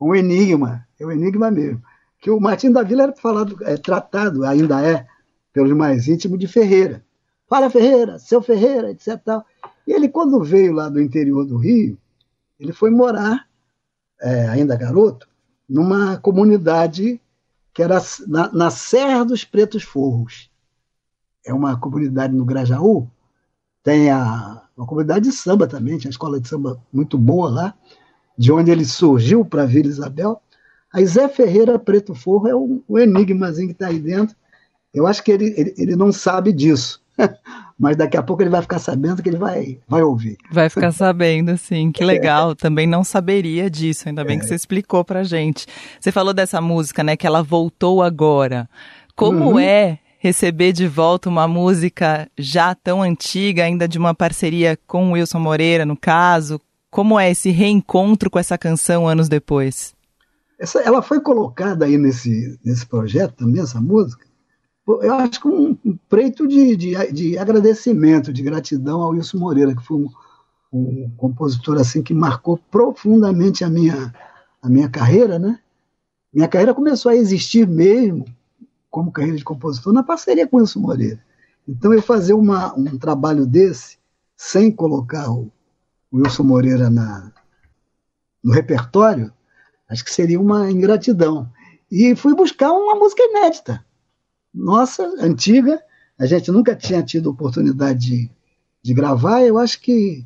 um 0.00 0.14
enigma, 0.14 0.86
é 1.00 1.04
um 1.04 1.10
enigma 1.10 1.50
mesmo. 1.50 1.82
Que 2.20 2.30
o 2.30 2.40
Martim 2.40 2.70
da 2.70 2.82
Vila 2.82 3.02
era 3.02 3.16
falado, 3.16 3.58
é, 3.62 3.76
tratado, 3.76 4.44
ainda 4.44 4.80
é, 4.86 5.04
pelos 5.52 5.72
mais 5.72 6.06
íntimos, 6.06 6.38
de 6.38 6.46
Ferreira. 6.46 7.04
Fala 7.48 7.68
Ferreira, 7.68 8.18
seu 8.20 8.40
Ferreira, 8.40 8.92
etc. 8.92 9.20
Tal. 9.22 9.44
E 9.84 9.92
ele, 9.92 10.08
quando 10.08 10.42
veio 10.42 10.72
lá 10.72 10.88
do 10.88 11.00
interior 11.00 11.44
do 11.44 11.56
Rio, 11.56 11.98
ele 12.58 12.72
foi 12.72 12.90
morar, 12.90 13.48
é, 14.22 14.48
ainda 14.48 14.76
garoto, 14.76 15.28
numa 15.68 16.16
comunidade 16.18 17.20
que 17.72 17.82
era 17.82 18.00
na, 18.28 18.52
na 18.52 18.70
Serra 18.70 19.24
dos 19.24 19.44
Pretos 19.44 19.82
Forros. 19.82 20.48
É 21.44 21.52
uma 21.52 21.78
comunidade 21.78 22.34
no 22.34 22.44
Grajaú. 22.44 23.10
Tem 23.84 24.10
a, 24.10 24.62
uma 24.76 24.86
comunidade 24.86 25.26
de 25.26 25.32
samba 25.32 25.66
também, 25.66 25.98
tinha 25.98 26.08
uma 26.08 26.12
escola 26.12 26.40
de 26.40 26.48
samba 26.48 26.80
muito 26.92 27.16
boa 27.16 27.50
lá, 27.50 27.74
de 28.36 28.50
onde 28.50 28.70
ele 28.70 28.84
surgiu 28.84 29.44
para 29.44 29.66
Vila 29.66 29.88
Isabel. 29.88 30.40
Aí 30.92 31.06
Zé 31.06 31.28
Ferreira 31.28 31.78
Preto 31.78 32.14
Forro 32.14 32.48
é 32.48 32.54
o, 32.54 32.82
o 32.88 32.98
enigmazinho 32.98 33.68
que 33.68 33.74
está 33.74 33.88
aí 33.88 34.00
dentro. 34.00 34.34
Eu 34.92 35.06
acho 35.06 35.22
que 35.22 35.30
ele, 35.30 35.54
ele, 35.56 35.74
ele 35.76 35.96
não 35.96 36.10
sabe 36.10 36.52
disso. 36.52 37.04
mas 37.78 37.96
daqui 37.96 38.16
a 38.16 38.22
pouco 38.22 38.42
ele 38.42 38.50
vai 38.50 38.62
ficar 38.62 38.78
sabendo 38.78 39.22
que 39.22 39.28
ele 39.28 39.36
vai, 39.36 39.78
vai 39.86 40.02
ouvir. 40.02 40.36
Vai 40.50 40.68
ficar 40.68 40.92
sabendo, 40.92 41.56
sim. 41.58 41.92
Que 41.92 42.02
legal. 42.04 42.52
É. 42.52 42.54
Também 42.54 42.86
não 42.86 43.04
saberia 43.04 43.68
disso. 43.68 44.08
Ainda 44.08 44.24
bem 44.24 44.36
é. 44.36 44.40
que 44.40 44.46
você 44.46 44.54
explicou 44.54 45.04
pra 45.04 45.22
gente. 45.22 45.66
Você 46.00 46.10
falou 46.10 46.32
dessa 46.32 46.60
música, 46.60 47.04
né? 47.04 47.16
Que 47.16 47.26
ela 47.26 47.42
voltou 47.42 48.02
agora. 48.02 48.68
Como 49.14 49.50
uhum. 49.50 49.58
é 49.58 49.98
receber 50.24 50.72
de 50.72 50.88
volta 50.88 51.28
uma 51.28 51.46
música 51.46 52.26
já 52.38 52.74
tão 52.74 53.02
antiga, 53.02 53.64
ainda 53.64 53.86
de 53.86 53.98
uma 53.98 54.14
parceria 54.14 54.74
com 54.86 55.12
Wilson 55.12 55.38
Moreira, 55.38 55.84
no 55.84 55.98
caso? 55.98 56.58
Como 56.90 57.20
é 57.20 57.30
esse 57.30 57.50
reencontro 57.50 58.30
com 58.30 58.38
essa 58.38 58.56
canção 58.56 59.06
anos 59.06 59.28
depois? 59.28 59.94
Essa, 60.58 60.80
ela 60.80 61.02
foi 61.02 61.20
colocada 61.20 61.84
aí 61.84 61.98
nesse, 61.98 62.58
nesse 62.64 62.86
projeto 62.86 63.34
também, 63.34 63.60
essa 63.60 63.78
música, 63.82 64.24
eu 64.86 65.12
acho 65.12 65.42
que 65.42 65.46
um, 65.48 65.76
um 65.84 65.98
preito 66.08 66.48
de, 66.48 66.74
de, 66.74 67.12
de, 67.12 67.36
agradecimento, 67.36 68.32
de 68.32 68.42
gratidão 68.42 69.02
ao 69.02 69.10
Wilson 69.10 69.36
Moreira, 69.36 69.76
que 69.76 69.84
foi 69.84 69.98
um, 69.98 70.08
um, 70.72 71.10
compositor 71.18 71.78
assim 71.78 72.02
que 72.02 72.14
marcou 72.14 72.58
profundamente 72.70 73.62
a 73.62 73.68
minha, 73.68 74.14
a 74.62 74.70
minha 74.70 74.88
carreira, 74.88 75.38
né? 75.38 75.58
Minha 76.32 76.48
carreira 76.48 76.72
começou 76.72 77.12
a 77.12 77.16
existir 77.16 77.68
mesmo 77.68 78.24
como 78.94 79.10
carreira 79.10 79.36
de 79.36 79.42
compositor 79.42 79.92
na 79.92 80.04
parceria 80.04 80.46
com 80.46 80.58
Wilson 80.58 80.78
Moreira. 80.78 81.20
Então 81.66 81.92
eu 81.92 82.00
fazer 82.00 82.32
uma, 82.34 82.72
um 82.78 82.96
trabalho 82.96 83.44
desse 83.44 83.98
sem 84.36 84.70
colocar 84.70 85.28
o, 85.32 85.50
o 86.12 86.18
Wilson 86.18 86.44
Moreira 86.44 86.88
na, 86.88 87.32
no 88.40 88.52
repertório, 88.52 89.32
acho 89.88 90.04
que 90.04 90.14
seria 90.14 90.40
uma 90.40 90.70
ingratidão. 90.70 91.50
E 91.90 92.14
fui 92.14 92.36
buscar 92.36 92.70
uma 92.70 92.94
música 92.94 93.24
inédita 93.24 93.84
nossa, 94.54 95.02
antiga, 95.18 95.82
a 96.16 96.26
gente 96.26 96.52
nunca 96.52 96.76
tinha 96.76 97.02
tido 97.02 97.28
oportunidade 97.28 97.98
de, 97.98 98.30
de 98.80 98.94
gravar, 98.94 99.42
eu 99.42 99.58
acho 99.58 99.80
que 99.80 100.24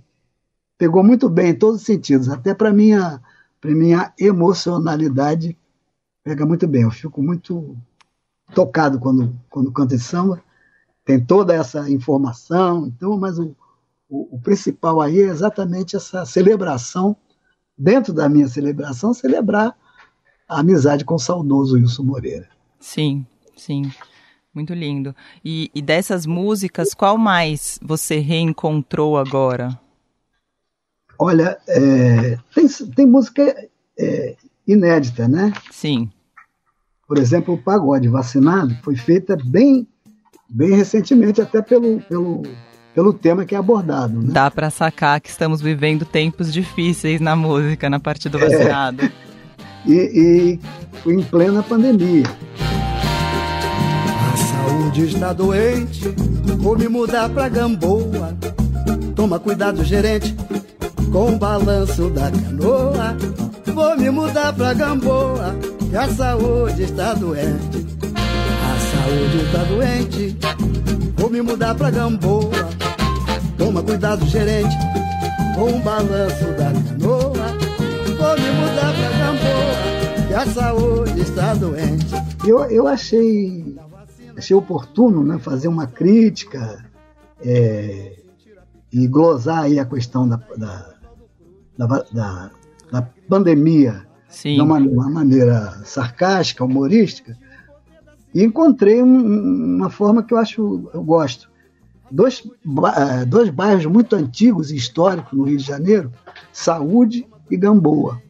pegou 0.77 1.03
muito 1.03 1.31
bem 1.31 1.51
em 1.51 1.55
todos 1.55 1.81
os 1.81 1.87
sentidos, 1.87 2.29
até 2.29 2.53
para 2.53 2.71
minha 2.71 3.23
para 3.61 3.73
minha 3.73 4.13
emocionalidade 4.17 5.59
pega 6.23 6.47
muito 6.47 6.69
bem. 6.69 6.83
Eu 6.83 6.91
fico 6.91 7.21
muito 7.21 7.77
tocado 8.55 8.99
quando 8.99 9.35
quando 9.49 9.73
canto 9.73 9.95
esse 9.95 10.05
samba. 10.05 10.43
Tem 11.05 11.19
toda 11.25 11.55
essa 11.55 11.89
informação, 11.91 12.87
então, 12.87 13.17
mas 13.17 13.39
o, 13.39 13.57
o, 14.09 14.37
o 14.37 14.41
principal 14.41 15.01
aí 15.01 15.21
é 15.21 15.27
exatamente 15.27 15.97
essa 15.97 16.27
celebração 16.27 17.17
dentro 17.77 18.13
da 18.13 18.29
minha 18.29 18.49
celebração 18.49 19.15
celebrar 19.15 19.75
a 20.49 20.61
amizade 20.61 21.05
com 21.05 21.15
o 21.15 21.19
saudoso 21.19 21.77
Wilson 21.77 22.03
Moreira. 22.03 22.49
Sim, 22.81 23.25
sim. 23.57 23.91
Muito 24.53 24.75
lindo. 24.75 25.15
E, 25.45 25.71
e 25.75 25.81
dessas 25.81 26.27
músicas, 26.27 26.93
qual 26.93 27.17
mais 27.17 27.79
você 27.83 28.19
reencontrou 28.19 29.17
agora? 29.17 29.79
Olha, 31.19 31.59
é, 31.69 32.39
tem, 32.55 32.69
tem 32.69 33.07
música 33.07 33.69
é, 33.99 34.37
inédita, 34.67 35.29
né? 35.29 35.53
Sim. 35.71 36.11
Por 37.09 37.19
exemplo, 37.19 37.55
o 37.55 37.59
Pagode 37.59 38.07
Vacinado 38.07 38.77
foi 38.83 38.95
feita 38.95 39.37
bem, 39.43 39.89
bem 40.49 40.77
recentemente, 40.77 41.41
até 41.41 41.61
pelo, 41.61 42.01
pelo, 42.03 42.43
pelo 42.95 43.13
tema 43.13 43.45
que 43.45 43.55
é 43.55 43.59
abordado. 43.59 44.23
Né? 44.23 44.29
Dá 44.31 44.51
para 44.51 44.71
sacar 44.71 45.21
que 45.21 45.31
estamos 45.31 45.61
vivendo 45.61 46.05
tempos 46.05 46.53
difíceis 46.53 47.21
na 47.21 47.35
música, 47.35 47.89
na 47.89 47.99
parte 47.99 48.29
do 48.29 48.39
é. 48.39 48.49
vacinado. 48.49 49.05
É, 49.05 49.11
e, 49.87 50.61
e 51.07 51.11
em 51.11 51.23
plena 51.23 51.63
pandemia 51.63 52.25
saúde 54.69 55.05
está 55.05 55.33
doente, 55.33 56.09
vou 56.59 56.77
me 56.77 56.89
mudar 56.89 57.29
pra 57.29 57.49
Gamboa. 57.49 58.37
Toma 59.15 59.39
cuidado, 59.39 59.85
gerente, 59.85 60.35
com 61.13 61.35
o 61.35 61.39
balanço 61.39 62.11
da 62.11 62.31
canoa. 62.31 63.17
Vou 63.67 63.97
me 63.97 64.11
mudar 64.11 64.53
pra 64.53 64.75
Gamboa, 64.75 65.57
que 65.89 65.97
a 65.97 66.09
saúde 66.09 66.83
está 66.83 67.15
doente. 67.15 67.87
A 68.15 68.79
saúde 68.79 69.45
está 69.45 69.65
doente, 69.65 70.37
vou 71.17 71.31
me 71.31 71.41
mudar 71.41 71.75
pra 71.75 71.91
Gamboa. 71.91 72.51
Toma 73.57 73.83
cuidado, 73.83 74.25
gerente, 74.27 74.77
com 75.55 75.77
o 75.77 75.81
balanço 75.81 76.45
da 76.57 76.73
canoa. 76.73 77.33
Vou 78.19 78.37
me 78.39 78.51
mudar 78.51 78.95
pra 78.95 79.11
Gamboa, 79.19 80.27
que 80.29 80.35
a 80.35 80.47
saúde 80.47 81.21
está 81.21 81.55
doente. 81.55 82.07
Eu, 82.47 82.65
eu 82.65 82.87
achei 82.87 83.77
achei 84.37 84.57
oportuno 84.57 85.25
né, 85.25 85.39
fazer 85.39 85.67
uma 85.67 85.87
crítica 85.87 86.85
é, 87.45 88.17
e 88.93 89.07
glosar 89.09 89.65
aí 89.65 89.81
a 89.81 89.85
questão 89.85 90.29
da, 90.29 90.37
da, 90.57 90.95
da, 91.77 91.87
da, 92.13 92.51
da 92.93 93.03
pandemia 93.29 94.08
Sim. 94.29 94.55
de 94.57 94.61
uma, 94.61 94.79
uma 94.79 95.09
maneira 95.11 95.81
sarcástica, 95.85 96.65
humorística, 96.65 97.37
e 98.35 98.45
encontrei 98.45 99.03
um- 99.03 99.77
uma 99.77 99.91
forma 99.91 100.23
que 100.23 100.35
eu 100.35 100.39
acho, 100.39 100.91
eu 100.93 101.03
gosto. 101.03 101.49
Dois, 102.11 102.43
eh, 102.97 103.25
dois 103.25 103.51
bairros 103.51 103.87
muito 103.87 104.15
antigos 104.17 104.71
e 104.71 104.77
históricos 104.77 105.33
no 105.37 105.45
Rio 105.45 105.59
de 105.59 105.65
Janeiro, 105.65 106.13
Saúde 106.53 107.27
e 107.51 107.57
Gamboa. 107.57 108.23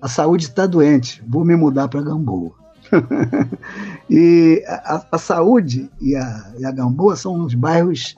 A 0.00 0.08
saúde 0.08 0.44
está 0.44 0.66
doente, 0.66 1.22
vou 1.26 1.44
me 1.44 1.56
mudar 1.56 1.88
para 1.88 2.02
Gamboa. 2.02 2.52
e 4.08 4.62
a, 4.66 5.06
a 5.12 5.18
saúde 5.18 5.90
e 6.00 6.14
a, 6.14 6.54
e 6.58 6.64
a 6.64 6.70
Gamboa 6.70 7.16
são 7.16 7.34
uns 7.40 7.54
bairros 7.54 8.16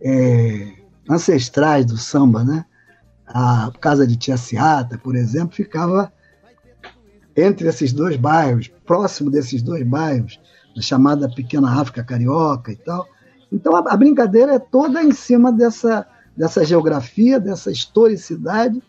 eh, 0.00 0.72
ancestrais 1.08 1.86
do 1.86 1.96
samba, 1.96 2.44
né? 2.44 2.64
A 3.26 3.70
casa 3.80 4.06
de 4.06 4.16
Tia 4.16 4.36
Seata, 4.36 4.98
por 4.98 5.16
exemplo, 5.16 5.54
ficava 5.54 6.12
entre 7.36 7.68
esses 7.68 7.92
dois 7.92 8.16
bairros, 8.16 8.70
próximo 8.84 9.30
desses 9.30 9.62
dois 9.62 9.86
bairros, 9.86 10.38
na 10.76 10.82
chamada 10.82 11.28
Pequena 11.28 11.80
África 11.80 12.04
Carioca 12.04 12.72
e 12.72 12.76
tal. 12.76 13.06
Então 13.50 13.74
a, 13.76 13.80
a 13.80 13.96
brincadeira 13.96 14.54
é 14.54 14.58
toda 14.58 15.02
em 15.02 15.12
cima 15.12 15.52
dessa, 15.52 16.06
dessa 16.36 16.64
geografia, 16.64 17.38
dessa 17.38 17.70
historicidade, 17.70 18.82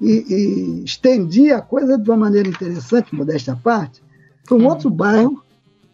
e, 0.00 0.24
e 0.28 0.84
estendia 0.84 1.58
a 1.58 1.62
coisa 1.62 1.96
de 1.96 2.10
uma 2.10 2.16
maneira 2.16 2.48
interessante, 2.48 3.14
modéstia 3.14 3.52
à 3.52 3.56
parte, 3.56 4.02
para 4.44 4.56
um 4.56 4.66
outro 4.66 4.90
bairro 4.90 5.42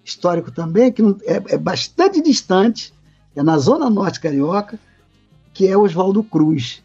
histórico 0.02 0.50
também, 0.50 0.90
que 0.90 1.02
não- 1.02 1.16
é, 1.24 1.54
é 1.54 1.58
bastante 1.58 2.22
distante, 2.22 2.94
é 3.36 3.42
na 3.42 3.58
Zona 3.58 3.90
Norte 3.90 4.18
Carioca, 4.18 4.78
que 5.52 5.66
é 5.66 5.76
Oswaldo 5.76 6.22
Cruz. 6.22 6.82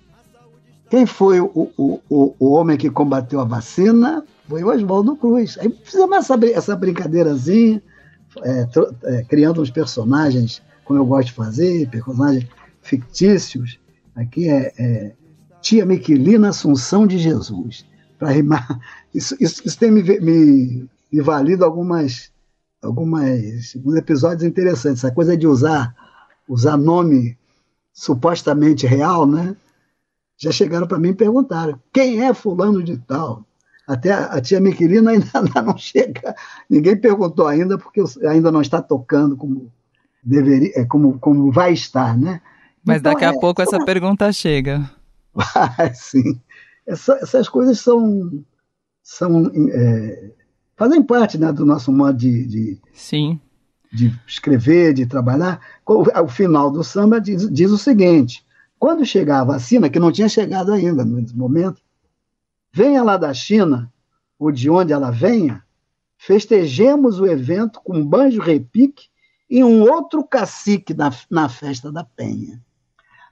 Quem 0.89 1.05
foi 1.05 1.39
o, 1.39 1.71
o, 1.77 1.99
o, 2.09 2.35
o 2.37 2.51
homem 2.51 2.77
que 2.77 2.89
combateu 2.89 3.39
a 3.39 3.45
vacina? 3.45 4.23
Foi 4.47 4.63
o 4.63 4.69
Oswaldo 4.69 5.15
Cruz. 5.15 5.57
Aí 5.59 5.73
fizemos 5.83 6.17
essa, 6.17 6.39
essa 6.47 6.75
brincadeirazinha, 6.75 7.81
é, 8.43 8.67
é, 9.03 9.23
criando 9.23 9.61
uns 9.61 9.69
personagens, 9.69 10.61
como 10.83 10.99
eu 10.99 11.05
gosto 11.05 11.27
de 11.27 11.33
fazer, 11.33 11.89
personagens 11.89 12.47
fictícios. 12.81 13.79
Aqui 14.15 14.49
é, 14.49 14.73
é 14.77 15.13
Tia 15.61 15.85
Miquelina 15.85 16.49
Assunção 16.49 17.07
de 17.07 17.17
Jesus. 17.17 17.85
Para 18.19 18.31
rimar. 18.31 18.79
Isso, 19.13 19.35
isso, 19.39 19.61
isso 19.65 19.77
tem 19.77 19.91
me, 19.91 20.01
me, 20.01 20.89
me 21.11 21.21
valido 21.21 21.63
algumas, 21.63 22.31
algumas, 22.81 23.75
alguns 23.75 23.95
episódios 23.95 24.43
interessantes. 24.43 25.03
Essa 25.03 25.13
coisa 25.13 25.37
de 25.37 25.45
usar, 25.45 25.95
usar 26.47 26.77
nome 26.77 27.37
supostamente 27.93 28.87
real, 28.87 29.27
né? 29.27 29.55
já 30.37 30.51
chegaram 30.51 30.87
para 30.87 30.99
mim 30.99 31.09
e 31.09 31.15
perguntaram 31.15 31.79
quem 31.91 32.21
é 32.21 32.33
fulano 32.33 32.83
de 32.83 32.97
tal. 32.97 33.45
Até 33.87 34.11
a, 34.13 34.39
tia 34.41 34.59
Miquelina 34.61 35.11
ainda, 35.13 35.61
não 35.61 35.77
chega, 35.77 36.35
ninguém 36.69 36.95
perguntou 36.99 37.47
ainda, 37.47 37.77
porque 37.77 38.01
ainda 38.27 38.51
não 38.51 38.61
está 38.61 38.81
tocando 38.81 39.35
como 39.37 39.71
deveria, 40.23 40.71
é, 40.75 40.85
como, 40.85 41.19
como 41.19 41.51
vai 41.51 41.73
estar, 41.73 42.17
né? 42.17 42.41
Mas 42.85 43.01
Então, 43.01 43.01
daqui 43.01 43.25
a 43.25 43.33
é, 43.33 43.33
pouco 43.33 43.61
são- 43.63 43.77
essa 43.77 43.79
pergunta 43.79 44.31
chega. 44.31 44.89
Vai, 45.33 45.93
sim. 45.95 46.39
Essa- 46.87 47.17
essas 47.21 47.49
coisas 47.49 47.79
são, 47.79 48.43
são 49.03 49.51
é, 49.71 50.31
fazem 50.77 51.03
parte 51.03 51.37
né, 51.37 51.51
do 51.51 51.65
nosso 51.65 51.91
modo 51.91 52.17
de, 52.17 52.45
de, 52.47 52.81
Sim. 52.93 53.39
de 53.91 54.13
escrever, 54.27 54.93
de 54.93 55.05
trabalhar. 55.05 55.59
O, 55.85 56.03
o 56.23 56.27
final 56.27 56.71
do 56.71 56.83
samba 56.83 57.19
diz, 57.21 57.49
diz 57.51 57.71
o 57.71 57.77
seguinte: 57.77 58.45
quando 58.79 59.05
chegar 59.05 59.41
a 59.41 59.45
vacina, 59.45 59.89
que 59.89 59.99
não 59.99 60.11
tinha 60.11 60.29
chegado 60.29 60.71
ainda 60.73 61.05
nesse 61.05 61.35
momento, 61.37 61.81
venha 62.73 63.03
lá 63.03 63.17
da 63.17 63.33
China, 63.33 63.91
ou 64.39 64.51
de 64.51 64.69
onde 64.69 64.91
ela 64.91 65.11
venha, 65.11 65.63
festejemos 66.17 67.19
o 67.19 67.25
evento 67.25 67.79
com 67.81 68.05
banjo 68.05 68.41
repique 68.41 69.07
e 69.49 69.63
um 69.63 69.81
outro 69.83 70.23
cacique 70.23 70.93
na, 70.93 71.13
na 71.29 71.47
festa 71.47 71.91
da 71.91 72.03
Penha. 72.03 72.59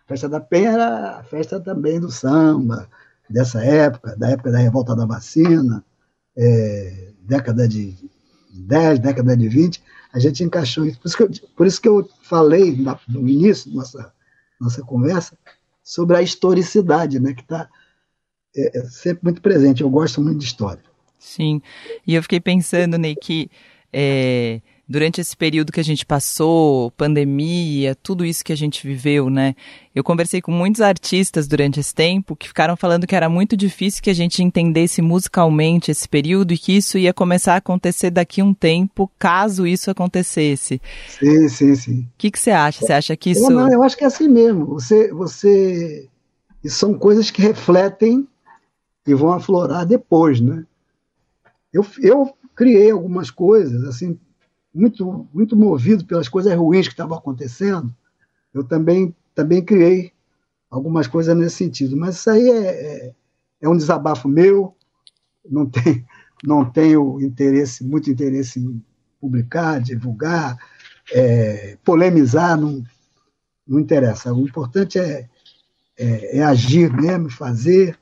A 0.06 0.08
festa 0.08 0.30
da 0.30 0.39
Penha 0.39 0.71
era 0.71 1.19
a 1.19 1.23
festa 1.23 1.60
também 1.60 1.99
do 1.99 2.12
samba, 2.12 2.88
dessa 3.30 3.63
época, 3.63 4.15
da 4.17 4.30
época 4.30 4.51
da 4.51 4.60
revolta 4.60 4.95
da 4.95 5.06
vacina, 5.06 5.84
é, 6.38 7.12
década 7.21 7.67
de 7.67 7.95
10, 8.54 8.99
década 8.99 9.36
de 9.36 9.47
20, 9.47 9.82
a 10.13 10.19
gente 10.19 10.43
encaixou 10.43 10.86
isso. 10.86 10.99
Por 10.99 11.08
isso 11.08 11.17
que 11.17 11.23
eu, 11.23 11.32
por 11.56 11.67
isso 11.67 11.82
que 11.82 11.88
eu 11.88 12.10
falei 12.23 12.75
na- 12.75 12.99
no 13.08 13.27
início 13.27 13.69
da 13.71 13.77
nossa, 13.77 14.13
nossa 14.60 14.82
conversa 14.84 15.38
sobre 15.82 16.17
a 16.17 16.21
historicidade, 16.21 17.19
né, 17.19 17.34
que 17.34 17.41
está 17.41 17.69
é, 18.55 18.79
é 18.79 18.83
sempre 18.85 19.23
muito 19.23 19.41
presente. 19.41 19.81
Eu 19.81 19.89
gosto 19.89 20.21
muito 20.21 20.39
de 20.39 20.45
história. 20.45 20.83
Sim. 21.19 21.61
E 22.05 22.15
eu 22.15 22.21
fiquei 22.23 22.39
pensando, 22.39 22.97
Ney, 22.97 23.15
que 23.15 23.49
é, 23.93 24.61
durante 24.91 25.21
esse 25.21 25.35
período 25.37 25.71
que 25.71 25.79
a 25.79 25.83
gente 25.83 26.05
passou, 26.05 26.91
pandemia, 26.91 27.95
tudo 27.95 28.25
isso 28.25 28.43
que 28.43 28.51
a 28.51 28.57
gente 28.57 28.85
viveu, 28.85 29.29
né? 29.29 29.55
Eu 29.95 30.03
conversei 30.03 30.41
com 30.41 30.51
muitos 30.51 30.81
artistas 30.81 31.47
durante 31.47 31.79
esse 31.79 31.93
tempo 31.93 32.35
que 32.35 32.47
ficaram 32.47 32.75
falando 32.75 33.07
que 33.07 33.15
era 33.15 33.29
muito 33.29 33.55
difícil 33.55 34.01
que 34.03 34.09
a 34.09 34.15
gente 34.15 34.43
entendesse 34.43 35.01
musicalmente 35.01 35.91
esse 35.91 36.09
período 36.09 36.53
e 36.53 36.57
que 36.57 36.75
isso 36.75 36.97
ia 36.97 37.13
começar 37.13 37.53
a 37.53 37.57
acontecer 37.57 38.09
daqui 38.09 38.41
a 38.41 38.45
um 38.45 38.53
tempo, 38.53 39.09
caso 39.17 39.65
isso 39.65 39.89
acontecesse. 39.89 40.81
Sim, 41.07 41.47
sim, 41.47 41.75
sim. 41.75 41.99
O 41.99 42.07
que, 42.17 42.31
que 42.31 42.39
você 42.39 42.51
acha? 42.51 42.85
Você 42.85 42.93
acha 42.93 43.15
que 43.15 43.31
isso. 43.31 43.45
Eu, 43.45 43.49
não, 43.51 43.71
eu 43.71 43.83
acho 43.83 43.97
que 43.97 44.03
é 44.03 44.07
assim 44.07 44.27
mesmo. 44.27 44.65
Você, 44.65 45.11
você, 45.13 46.09
isso 46.63 46.77
são 46.77 46.93
coisas 46.93 47.31
que 47.31 47.41
refletem 47.41 48.27
e 49.05 49.13
vão 49.13 49.33
aflorar 49.33 49.85
depois, 49.85 50.39
né? 50.39 50.65
Eu, 51.73 51.85
eu 52.01 52.33
criei 52.55 52.91
algumas 52.91 53.31
coisas, 53.31 53.83
assim, 53.85 54.19
muito, 54.73 55.27
muito 55.33 55.55
movido 55.55 56.05
pelas 56.05 56.29
coisas 56.29 56.53
ruins 56.55 56.87
que 56.87 56.93
estavam 56.93 57.17
acontecendo. 57.17 57.93
Eu 58.53 58.63
também, 58.63 59.15
também 59.33 59.63
criei 59.63 60.11
algumas 60.69 61.07
coisas 61.07 61.35
nesse 61.35 61.57
sentido. 61.57 61.97
Mas 61.97 62.15
isso 62.15 62.29
aí 62.29 62.49
é, 62.49 62.67
é, 62.67 63.13
é 63.61 63.69
um 63.69 63.77
desabafo 63.77 64.27
meu. 64.27 64.75
Não 65.49 65.65
tem, 65.65 66.05
não 66.43 66.63
tenho 66.63 67.21
interesse, 67.21 67.83
muito 67.83 68.09
interesse 68.09 68.59
em 68.59 68.83
publicar, 69.19 69.79
divulgar, 69.79 70.57
é, 71.11 71.77
polemizar, 71.83 72.59
não, 72.59 72.83
não 73.67 73.79
interessa. 73.79 74.33
O 74.33 74.41
importante 74.41 74.97
é, 74.97 75.29
é, 75.97 76.37
é 76.37 76.43
agir 76.43 76.91
mesmo, 76.91 77.29
fazer. 77.29 77.97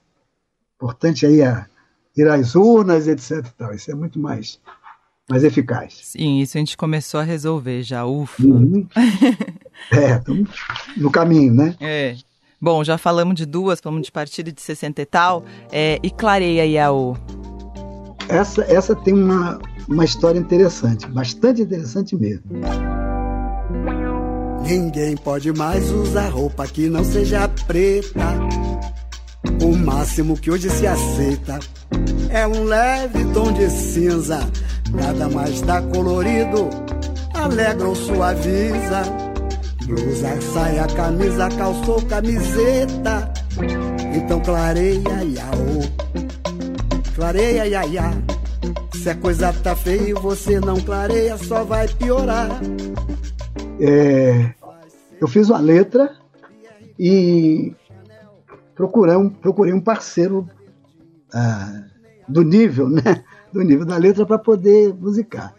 Importante 0.79 1.25
é 1.25 1.31
ir, 1.31 1.43
a, 1.43 1.65
ir 2.15 2.27
às 2.29 2.55
urnas, 2.55 3.05
etc. 3.05 3.45
e 3.45 3.51
Tal. 3.57 3.73
Isso 3.73 3.91
é 3.91 3.95
muito 3.95 4.17
mais, 4.17 4.61
mais 5.29 5.43
eficaz. 5.43 5.99
Sim, 6.03 6.39
isso 6.39 6.57
a 6.57 6.59
gente 6.59 6.77
começou 6.77 7.19
a 7.19 7.23
resolver 7.23 7.83
já, 7.83 8.05
ufa. 8.05 8.41
Uhum. 8.41 8.87
É, 9.93 10.17
estamos 10.17 10.49
no 10.97 11.09
caminho, 11.09 11.53
né? 11.53 11.73
É. 11.79 12.17
Bom, 12.61 12.83
já 12.83 12.97
falamos 12.97 13.35
de 13.35 13.45
duas, 13.45 13.79
falamos 13.79 14.05
de 14.05 14.11
partido 14.11 14.51
de 14.51 14.61
60 14.61 15.01
e 15.01 15.05
tal. 15.05 15.45
É, 15.71 15.97
e 16.03 16.11
clareia 16.11 16.63
aí 16.63 16.77
a 16.77 16.91
O. 16.91 17.15
Essa, 18.27 18.61
essa 18.63 18.93
tem 18.93 19.13
uma, 19.13 19.57
uma 19.87 20.03
história 20.03 20.37
interessante, 20.37 21.07
bastante 21.07 21.61
interessante 21.61 22.13
mesmo. 22.15 22.43
Ninguém 24.61 25.15
pode 25.15 25.51
mais 25.53 25.89
usar 25.91 26.29
roupa 26.29 26.67
que 26.67 26.89
não 26.89 27.03
seja 27.03 27.47
preta. 27.47 28.19
O 29.61 29.75
máximo 29.75 30.37
que 30.37 30.49
hoje 30.49 30.69
se 30.69 30.87
aceita 30.87 31.59
é 32.29 32.47
um 32.47 32.63
leve 32.63 33.25
tom 33.33 33.51
de 33.51 33.69
cinza. 33.69 34.39
Nada 34.91 35.29
mais 35.29 35.61
dá 35.61 35.81
colorido, 35.81 36.69
alegra 37.33 37.87
ou 37.87 37.95
suaviza. 37.95 39.03
Blusa, 39.85 40.41
saia, 40.53 40.87
camisa, 40.87 41.49
calçou, 41.49 42.01
camiseta. 42.03 43.33
Então 44.15 44.39
clareia, 44.39 45.23
iaô. 45.23 45.81
Clareia, 47.15 47.67
iaia. 47.67 48.11
Se 48.93 49.09
a 49.09 49.15
coisa 49.15 49.53
tá 49.53 49.75
feia 49.75 50.09
e 50.09 50.13
você 50.13 50.59
não 50.59 50.79
clareia, 50.79 51.37
só 51.37 51.63
vai 51.63 51.87
piorar. 51.87 52.49
É, 53.79 54.53
eu 55.21 55.27
fiz 55.27 55.49
uma 55.49 55.59
letra 55.59 56.15
e 56.99 57.73
procurei 58.79 59.17
um, 59.17 59.29
procurei 59.29 59.73
um 59.73 59.81
parceiro 59.81 60.49
ah, 61.33 61.83
do 62.29 62.43
nível, 62.43 62.87
né? 62.89 63.25
Do 63.51 63.61
nível 63.61 63.83
da 63.83 63.97
letra 63.97 64.25
para 64.25 64.37
poder 64.37 64.93
musicar. 64.93 65.53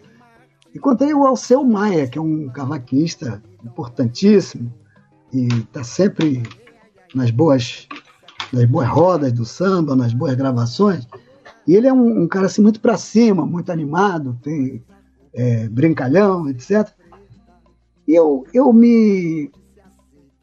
Encontrei 0.74 1.12
o 1.12 1.26
Alceu 1.26 1.62
Maia, 1.64 2.06
que 2.06 2.16
é 2.16 2.22
um 2.22 2.48
cavaquista 2.48 3.42
importantíssimo 3.62 4.72
e 5.32 5.48
está 5.48 5.84
sempre 5.84 6.42
nas 7.14 7.30
boas, 7.30 7.88
nas 8.52 8.64
boas 8.64 8.88
rodas 8.88 9.32
do 9.32 9.44
samba, 9.44 9.94
nas 9.94 10.14
boas 10.14 10.34
gravações. 10.34 11.06
E 11.66 11.74
ele 11.74 11.88
é 11.88 11.92
um, 11.92 12.22
um 12.22 12.28
cara 12.28 12.46
assim 12.46 12.62
muito 12.62 12.80
para 12.80 12.96
cima, 12.96 13.44
muito 13.44 13.70
animado, 13.70 14.38
tem 14.40 14.82
é, 15.34 15.68
brincalhão, 15.68 16.48
etc. 16.48 16.88
E 18.08 18.14
eu, 18.14 18.46
eu 18.54 18.72
me 18.72 19.50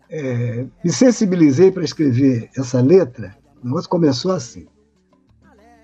é, 0.10 0.66
me 0.84 0.92
sensibilizei 0.92 1.72
para 1.72 1.84
escrever 1.84 2.50
essa 2.58 2.82
letra, 2.82 3.36
o 3.62 3.66
negócio 3.66 3.90
começou 3.90 4.32
assim. 4.32 4.68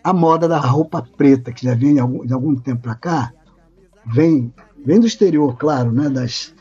A 0.04 0.14
moda 0.14 0.48
da 0.48 0.60
roupa 0.60 1.06
preta, 1.18 1.52
que 1.52 1.66
já 1.66 1.76
vem 1.76 1.94
de 1.94 2.00
algum, 2.00 2.26
de 2.26 2.34
algum 2.34 2.56
tempo 2.56 2.82
para 2.82 2.96
cá, 2.96 3.34
vem, 4.06 4.54
vem 4.86 5.00
do 5.00 5.08
exterior, 5.08 5.56
claro, 5.58 5.92
né? 5.92 6.10
Das, 6.10 6.54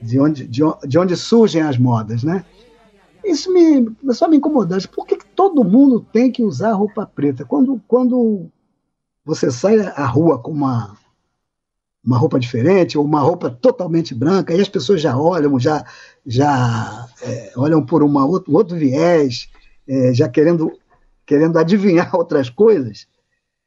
de, 0.00 0.18
onde, 0.18 0.46
de, 0.46 0.62
de 0.86 0.98
onde 0.98 1.16
surgem 1.16 1.62
as 1.62 1.78
modas, 1.78 2.22
né? 2.22 2.44
Isso 3.24 3.52
me 3.52 3.90
começou 3.90 4.26
a 4.26 4.30
me 4.30 4.36
incomodar. 4.36 4.86
Por 4.88 5.06
que, 5.06 5.16
que 5.16 5.26
todo 5.26 5.64
mundo 5.64 6.00
tem 6.12 6.30
que 6.30 6.42
usar 6.42 6.72
roupa 6.72 7.06
preta? 7.06 7.44
Quando, 7.44 7.80
quando 7.88 8.50
você 9.24 9.50
sai 9.50 9.80
à 9.80 10.04
rua 10.04 10.38
com 10.38 10.50
uma, 10.50 10.94
uma 12.04 12.18
roupa 12.18 12.38
diferente 12.38 12.98
ou 12.98 13.04
uma 13.04 13.20
roupa 13.20 13.50
totalmente 13.50 14.14
branca, 14.14 14.54
e 14.54 14.60
as 14.60 14.68
pessoas 14.68 15.00
já 15.00 15.16
olham, 15.16 15.58
já, 15.58 15.84
já 16.26 17.08
é, 17.22 17.52
olham 17.56 17.84
por 17.84 18.02
uma 18.02 18.26
outro, 18.26 18.52
outro 18.54 18.76
viés, 18.76 19.48
é, 19.88 20.12
já 20.12 20.28
querendo, 20.28 20.72
querendo 21.24 21.58
adivinhar 21.58 22.14
outras 22.16 22.50
coisas. 22.50 23.06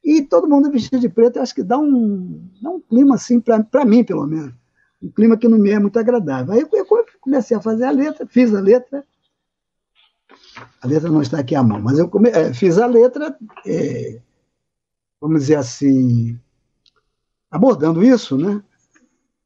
E 0.04 0.22
todo 0.22 0.48
mundo 0.48 0.70
vestido 0.70 1.00
de 1.00 1.08
preto, 1.08 1.36
eu 1.36 1.42
acho 1.42 1.54
que 1.54 1.62
dá 1.62 1.76
um, 1.76 2.48
dá 2.62 2.70
um 2.70 2.80
clima 2.80 3.16
assim, 3.16 3.40
para 3.40 3.84
mim 3.84 4.04
pelo 4.04 4.26
menos, 4.26 4.54
um 5.02 5.10
clima 5.10 5.36
que 5.36 5.48
não 5.48 5.58
me 5.58 5.70
é 5.70 5.78
muito 5.78 5.98
agradável. 5.98 6.54
Aí 6.54 6.60
eu 6.60 6.86
comecei 7.20 7.56
a 7.56 7.60
fazer 7.60 7.84
a 7.84 7.90
letra, 7.90 8.26
fiz 8.26 8.54
a 8.54 8.60
letra, 8.60 9.04
a 10.80 10.86
letra 10.86 11.10
não 11.10 11.22
está 11.22 11.40
aqui 11.40 11.54
à 11.54 11.62
mão, 11.62 11.80
mas 11.80 11.98
eu 11.98 12.08
come, 12.08 12.30
é, 12.30 12.52
fiz 12.54 12.78
a 12.78 12.86
letra, 12.86 13.36
é, 13.66 14.20
vamos 15.20 15.42
dizer 15.42 15.56
assim, 15.56 16.38
abordando 17.50 18.02
isso, 18.02 18.36
né? 18.36 18.62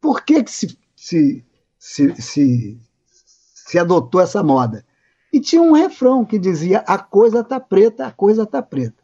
Por 0.01 0.25
que, 0.25 0.43
que 0.43 0.51
se, 0.51 0.79
se, 0.97 1.45
se, 1.79 2.21
se, 2.21 2.81
se 3.55 3.79
adotou 3.79 4.21
essa 4.21 4.43
moda? 4.43 4.85
E 5.33 5.41
tinha 5.41 5.63
um 5.63 5.73
refrão 5.73 6.25
que 6.25 6.39
dizia: 6.39 6.81
a 6.81 6.99
coisa 6.99 7.43
tá 7.43 7.59
preta, 7.59 8.07
a 8.07 8.13
coisa 8.13 8.45
tá 8.45 8.61
preta. 8.61 9.03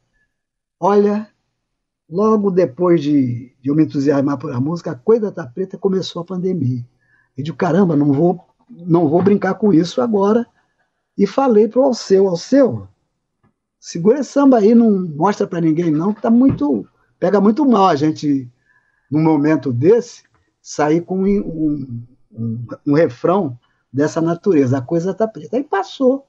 Olha, 0.79 1.29
logo 2.09 2.51
depois 2.51 3.03
de, 3.03 3.53
de 3.61 3.71
eu 3.71 3.75
me 3.75 3.85
entusiasmar 3.85 4.39
por 4.39 4.53
a 4.53 4.61
música, 4.61 4.93
a 4.93 4.97
coisa 4.97 5.33
tá 5.33 5.47
preta 5.47 5.79
começou 5.79 6.23
a 6.23 6.25
pandemia. 6.25 6.85
E 7.37 7.43
de 7.43 7.53
caramba, 7.53 7.97
não 7.97 8.13
vou, 8.13 8.41
não 8.69 9.09
vou 9.09 9.23
brincar 9.23 9.55
com 9.55 9.73
isso 9.73 10.03
agora. 10.03 10.47
E 11.17 11.27
falei 11.27 11.67
pro 11.67 11.83
Alceu, 11.83 12.29
Alceu, 12.29 12.87
segura 13.79 14.21
esse 14.21 14.31
samba 14.31 14.59
aí, 14.59 14.75
não 14.75 15.09
mostra 15.17 15.47
para 15.47 15.61
ninguém 15.61 15.91
não, 15.91 16.13
que 16.13 16.23
tá 16.23 16.31
muito, 16.31 16.87
pega 17.19 17.41
muito 17.41 17.67
mal 17.67 17.89
a 17.89 17.97
gente 17.97 18.49
num 19.11 19.23
momento 19.23 19.73
desse, 19.73 20.23
sair 20.61 21.01
com 21.01 21.23
um, 21.23 22.05
um, 22.33 22.67
um 22.87 22.93
refrão 22.95 23.59
dessa 23.93 24.21
natureza. 24.21 24.79
A 24.79 24.83
coisa 24.83 25.13
está 25.13 25.27
preta. 25.27 25.57
Aí 25.57 25.65
passou. 25.65 26.27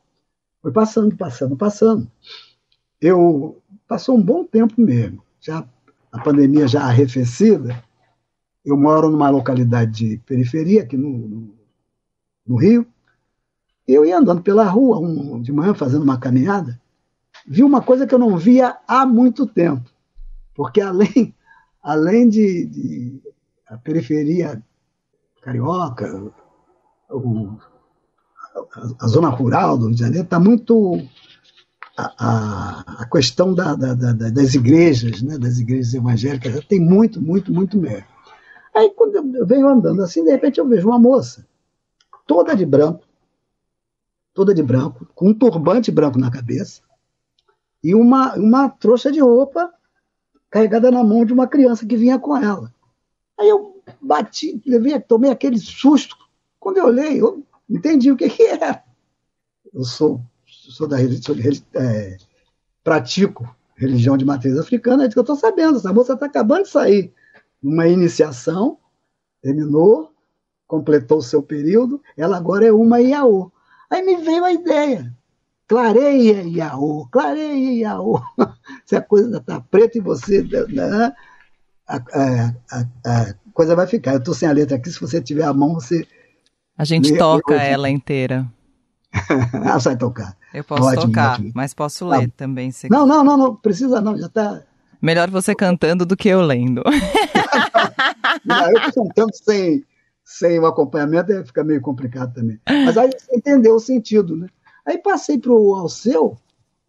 Foi 0.61 0.71
passando, 0.71 1.15
passando, 1.15 1.55
passando. 1.55 2.11
Eu 3.01 3.61
passou 3.87 4.17
um 4.17 4.21
bom 4.21 4.43
tempo 4.43 4.79
mesmo. 4.79 5.23
Já 5.39 5.65
a 6.11 6.19
pandemia 6.19 6.67
já 6.67 6.83
arrefecida. 6.83 7.83
Eu 8.63 8.77
moro 8.77 9.09
numa 9.09 9.29
localidade 9.29 9.91
de 9.91 10.17
periferia 10.25 10.83
aqui 10.83 10.97
no, 10.97 11.09
no, 11.09 11.55
no 12.45 12.55
Rio. 12.55 12.85
Eu 13.87 14.05
ia 14.05 14.17
andando 14.17 14.41
pela 14.41 14.65
rua 14.65 14.99
um, 14.99 15.41
de 15.41 15.51
manhã 15.51 15.73
fazendo 15.73 16.03
uma 16.03 16.19
caminhada, 16.19 16.79
vi 17.47 17.63
uma 17.63 17.81
coisa 17.81 18.05
que 18.05 18.13
eu 18.13 18.19
não 18.19 18.37
via 18.37 18.77
há 18.87 19.03
muito 19.03 19.47
tempo, 19.47 19.89
porque 20.53 20.79
além 20.79 21.33
além 21.81 22.27
de, 22.27 22.65
de 22.65 23.21
a 23.67 23.77
periferia 23.77 24.61
carioca, 25.41 26.31
o, 27.09 27.57
a, 28.55 29.05
a, 29.05 29.07
zona 29.07 29.29
rural 29.29 29.77
do 29.77 29.85
Rio 29.85 29.95
de 29.95 30.01
Janeiro 30.01 30.25
está 30.25 30.39
muito 30.39 31.01
a, 31.97 32.13
a, 32.17 33.03
a 33.03 33.09
questão 33.09 33.53
da, 33.53 33.75
da, 33.75 33.93
da, 33.93 34.13
das 34.13 34.53
igrejas, 34.53 35.21
né, 35.21 35.37
das 35.37 35.59
igrejas 35.59 35.93
evangélicas, 35.93 36.65
tem 36.65 36.79
muito, 36.79 37.21
muito, 37.21 37.51
muito 37.53 37.77
mesmo. 37.77 38.07
Aí 38.75 38.89
quando 38.91 39.35
eu 39.35 39.45
venho 39.45 39.67
andando 39.67 40.01
assim, 40.03 40.23
de 40.23 40.31
repente 40.31 40.59
eu 40.59 40.67
vejo 40.67 40.87
uma 40.87 40.99
moça, 40.99 41.45
toda 42.25 42.55
de 42.55 42.65
branco, 42.65 43.03
toda 44.33 44.53
de 44.53 44.63
branco, 44.63 45.07
com 45.15 45.29
um 45.29 45.33
turbante 45.33 45.91
branco 45.91 46.19
na 46.19 46.31
cabeça, 46.31 46.81
e 47.83 47.95
uma, 47.95 48.35
uma 48.35 48.69
trouxa 48.69 49.11
de 49.11 49.19
roupa 49.19 49.71
carregada 50.49 50.91
na 50.91 51.03
mão 51.03 51.25
de 51.25 51.33
uma 51.33 51.47
criança 51.47 51.85
que 51.85 51.95
vinha 51.95 52.19
com 52.19 52.35
ela. 52.35 52.73
Aí 53.39 53.49
eu 53.49 53.81
bati, 54.01 54.61
levei, 54.65 54.99
tomei 54.99 55.31
aquele 55.31 55.57
susto. 55.57 56.15
Quando 56.59 56.77
eu 56.77 56.85
olhei, 56.85 57.21
eu 57.21 57.43
entendi 57.69 58.11
o 58.11 58.17
que, 58.17 58.29
que 58.29 58.43
era. 58.43 58.83
Eu 59.73 59.83
sou, 59.83 60.21
sou 60.45 60.87
da 60.87 60.97
religião, 60.97 61.35
é, 61.75 62.17
pratico 62.83 63.55
religião 63.79 64.17
de 64.17 64.25
matriz 64.25 64.57
africana, 64.57 65.05
é 65.05 65.09
que 65.09 65.17
eu 65.17 65.21
estou 65.21 65.37
sabendo, 65.37 65.77
essa 65.77 65.93
moça 65.93 66.13
está 66.13 66.25
acabando 66.25 66.63
de 66.63 66.69
sair 66.69 67.13
numa 67.63 67.87
iniciação, 67.87 68.77
terminou, 69.41 70.11
completou 70.67 71.19
o 71.19 71.23
seu 71.23 71.41
período, 71.41 72.01
ela 72.17 72.35
agora 72.35 72.65
é 72.65 72.73
uma 72.73 72.99
IAO. 72.99 73.51
Aí 73.89 74.01
me 74.03 74.17
veio 74.17 74.43
a 74.43 74.51
ideia, 74.51 75.15
clareia, 75.69 76.41
Iaô, 76.41 77.07
clareia, 77.11 77.71
Iaô. 77.73 78.19
Se 78.85 78.95
a 78.95 79.01
coisa 79.01 79.37
está 79.37 79.61
preta 79.61 79.99
e 79.99 80.01
você. 80.01 80.41
Né, 80.41 81.13
a, 81.87 81.95
a, 81.95 82.53
a, 82.71 82.85
a, 83.05 83.33
coisa 83.53 83.75
vai 83.75 83.85
ficar. 83.85 84.13
Eu 84.13 84.17
estou 84.17 84.33
sem 84.33 84.49
a 84.49 84.51
letra 84.51 84.75
aqui, 84.75 84.89
se 84.89 84.99
você 84.99 85.21
tiver 85.21 85.43
a 85.43 85.53
mão, 85.53 85.75
você. 85.75 86.05
A 86.75 86.83
gente 86.83 87.15
toca 87.17 87.53
ela 87.53 87.89
inteira. 87.89 88.47
ah, 89.65 89.77
vai 89.77 89.95
tocar. 89.95 90.35
Eu 90.53 90.63
posso 90.63 90.83
ótimo, 90.83 91.03
tocar, 91.03 91.33
ótimo. 91.33 91.51
mas 91.53 91.73
posso 91.73 92.07
ler 92.07 92.25
ah, 92.25 92.31
também. 92.35 92.71
Se 92.71 92.89
não, 92.89 93.05
não, 93.05 93.23
não, 93.23 93.37
não, 93.37 93.55
precisa 93.55 94.01
não, 94.01 94.17
já 94.17 94.25
está. 94.25 94.63
Melhor 95.01 95.29
você 95.29 95.53
cantando 95.53 96.05
do 96.05 96.17
que 96.17 96.29
eu 96.29 96.41
lendo. 96.41 96.83
não, 98.43 98.69
eu 98.69 98.81
cantando 98.93 99.31
sem, 99.33 99.83
sem 100.25 100.59
o 100.59 100.65
acompanhamento 100.65 101.45
fica 101.45 101.63
meio 101.63 101.81
complicado 101.81 102.33
também. 102.33 102.59
Mas 102.67 102.97
aí 102.97 103.09
você 103.09 103.35
entendeu 103.35 103.75
o 103.75 103.79
sentido, 103.79 104.35
né? 104.35 104.47
Aí 104.89 104.97
passei 104.97 105.37
para 105.37 105.51
o 105.51 105.75
Alceu, 105.75 106.35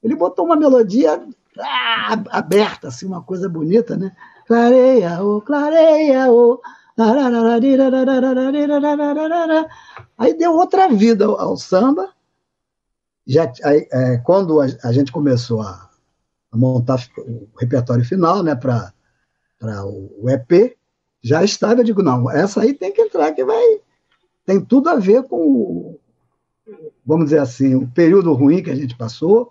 ele 0.02 0.16
botou 0.16 0.46
uma 0.46 0.56
melodia 0.56 1.22
ah, 1.58 2.22
aberta, 2.30 2.88
assim, 2.88 3.04
uma 3.04 3.22
coisa 3.22 3.46
bonita, 3.46 3.94
né? 3.94 4.16
Clareia, 4.46 5.22
oh, 5.22 5.42
clareia, 5.42 6.32
oh. 6.32 6.58
Aí 10.16 10.32
deu 10.34 10.54
outra 10.54 10.88
vida 10.88 11.26
ao, 11.26 11.38
ao 11.38 11.56
samba. 11.58 12.08
Já, 13.26 13.52
aí, 13.62 13.86
é, 13.92 14.16
quando 14.24 14.62
a, 14.62 14.66
a, 14.82 14.92
gente 14.92 15.12
começou 15.12 15.60
a, 15.60 15.90
a, 16.50 16.56
montar 16.56 17.06
o 17.18 17.50
repertório 17.58 18.04
final 18.04 18.42
né, 18.42 18.54
para 18.54 18.94
o, 19.84 20.24
o 20.24 20.30
EP, 20.30 20.74
já 21.22 21.44
estava, 21.44 21.82
eu 21.82 21.84
digo, 21.84 22.02
não, 22.02 22.30
essa 22.30 22.62
aí 22.62 22.72
tem 22.72 22.90
que 22.94 23.02
entrar, 23.02 23.32
que 23.32 23.44
vai. 23.44 23.82
Tem 24.46 24.58
tudo 24.58 24.88
a 24.88 24.96
ver 24.96 25.24
com 25.24 25.99
vamos 27.10 27.26
dizer 27.26 27.40
assim, 27.40 27.74
o 27.74 27.88
período 27.88 28.32
ruim 28.32 28.62
que 28.62 28.70
a 28.70 28.74
gente 28.76 28.96
passou, 28.96 29.50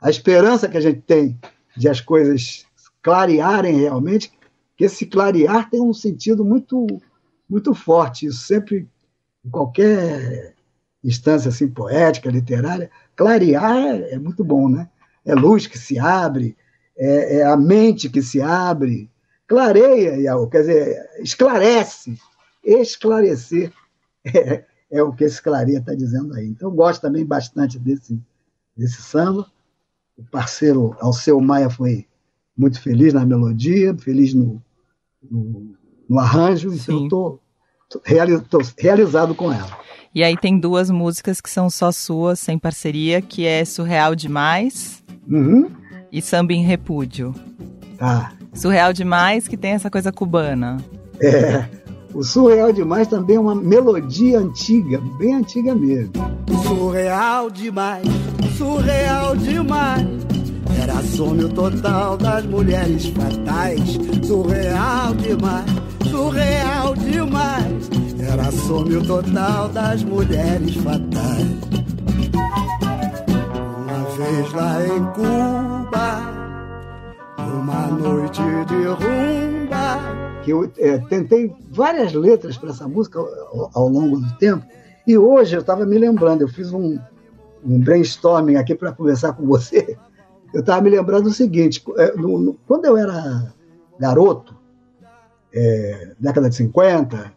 a 0.00 0.08
esperança 0.08 0.68
que 0.68 0.76
a 0.76 0.80
gente 0.80 1.00
tem 1.00 1.36
de 1.76 1.88
as 1.88 2.00
coisas 2.00 2.64
clarearem 3.02 3.80
realmente, 3.80 4.32
que 4.76 4.84
esse 4.84 5.06
clarear 5.06 5.68
tem 5.68 5.80
um 5.80 5.92
sentido 5.92 6.44
muito 6.44 6.86
muito 7.50 7.74
forte, 7.74 8.26
isso 8.26 8.46
sempre 8.46 8.88
em 9.44 9.50
qualquer 9.50 10.54
instância 11.02 11.48
assim 11.48 11.68
poética, 11.68 12.30
literária, 12.30 12.88
clarear 13.16 13.96
é, 13.96 14.16
muito 14.16 14.44
bom, 14.44 14.68
né? 14.68 14.88
É 15.24 15.34
luz 15.34 15.66
que 15.66 15.76
se 15.76 15.98
abre, 15.98 16.56
é, 16.96 17.38
é 17.38 17.44
a 17.44 17.56
mente 17.56 18.08
que 18.08 18.22
se 18.22 18.40
abre, 18.40 19.10
clareia, 19.48 20.16
quer 20.52 20.60
dizer, 20.60 21.10
esclarece, 21.18 22.16
esclarecer. 22.64 23.72
É, 24.24 24.64
é 24.92 25.02
o 25.02 25.12
que 25.12 25.24
esse 25.24 25.42
Claria 25.42 25.78
está 25.78 25.94
dizendo 25.94 26.34
aí. 26.34 26.46
Então, 26.46 26.70
gosto 26.70 27.00
também 27.00 27.24
bastante 27.24 27.78
desse, 27.78 28.20
desse 28.76 29.00
samba. 29.00 29.46
O 30.16 30.22
parceiro 30.22 30.94
Alceu 31.00 31.40
Maia 31.40 31.70
foi 31.70 32.06
muito 32.56 32.80
feliz 32.80 33.14
na 33.14 33.24
melodia, 33.24 33.96
feliz 33.96 34.34
no, 34.34 34.62
no, 35.28 35.74
no 36.06 36.18
arranjo, 36.18 36.70
Sim. 36.72 36.76
então 36.76 36.98
eu 36.98 37.04
estou 37.04 38.00
reali 38.04 38.40
realizado 38.78 39.34
com 39.34 39.50
ela. 39.50 39.78
E 40.14 40.22
aí 40.22 40.36
tem 40.36 40.58
duas 40.58 40.90
músicas 40.90 41.40
que 41.40 41.48
são 41.48 41.70
só 41.70 41.90
suas, 41.90 42.38
sem 42.38 42.58
parceria, 42.58 43.22
que 43.22 43.46
é 43.46 43.64
Surreal 43.64 44.14
Demais 44.14 45.02
uhum. 45.26 45.70
e 46.12 46.20
Samba 46.20 46.52
em 46.52 46.62
Repúdio. 46.62 47.34
Tá. 47.96 48.34
Surreal 48.52 48.92
Demais, 48.92 49.48
que 49.48 49.56
tem 49.56 49.72
essa 49.72 49.90
coisa 49.90 50.12
cubana. 50.12 50.76
É, 51.18 51.66
o 52.14 52.22
surreal 52.22 52.72
demais 52.72 53.08
também 53.08 53.36
é 53.36 53.40
uma 53.40 53.54
melodia 53.54 54.38
antiga, 54.38 55.00
bem 55.18 55.34
antiga 55.34 55.74
mesmo. 55.74 56.12
Surreal 56.62 57.50
demais, 57.50 58.06
surreal 58.56 59.36
demais. 59.36 60.06
Era 60.80 61.02
sonho 61.02 61.48
total 61.50 62.16
das 62.16 62.44
mulheres 62.46 63.06
fatais. 63.06 63.98
Surreal 64.26 65.14
demais, 65.14 65.66
surreal 66.10 66.94
demais. 66.96 67.90
Era 68.18 68.50
some 68.52 69.06
total 69.06 69.68
das 69.68 70.02
mulheres 70.04 70.74
fatais. 70.76 71.46
Uma 73.78 74.04
vez 74.16 74.52
lá 74.52 74.86
em 74.86 75.04
Cuba, 75.12 76.20
uma 77.38 77.86
noite 77.88 78.42
de 78.68 78.86
rumba. 78.86 80.31
Que 80.44 80.50
eu 80.50 80.70
é, 80.78 80.98
tentei 80.98 81.54
várias 81.70 82.12
letras 82.12 82.56
para 82.56 82.70
essa 82.70 82.88
música 82.88 83.18
ao, 83.18 83.70
ao, 83.72 83.88
longo 83.88 84.18
do 84.18 84.36
tempo. 84.38 84.64
E 85.06 85.16
hoje 85.16 85.56
eu 85.56 85.60
estava 85.60 85.84
me 85.86 85.98
lembrando, 85.98 86.42
eu 86.42 86.48
fiz 86.48 86.72
um, 86.72 86.98
um 87.64 87.78
brainstorming 87.80 88.56
aqui 88.56 88.74
para 88.74 88.92
conversar 88.92 89.32
com 89.34 89.46
você. 89.46 89.96
Eu 90.52 90.60
estava 90.60 90.82
me 90.82 90.90
lembrando 90.90 91.28
o 91.28 91.32
seguinte: 91.32 91.82
é, 91.96 92.14
no, 92.14 92.38
no, 92.38 92.54
quando 92.66 92.84
eu 92.84 92.94
era 92.94 93.54
garoto, 93.98 94.54
é, 95.50 96.12
década 96.20 96.50
de 96.50 96.56
50, 96.56 97.32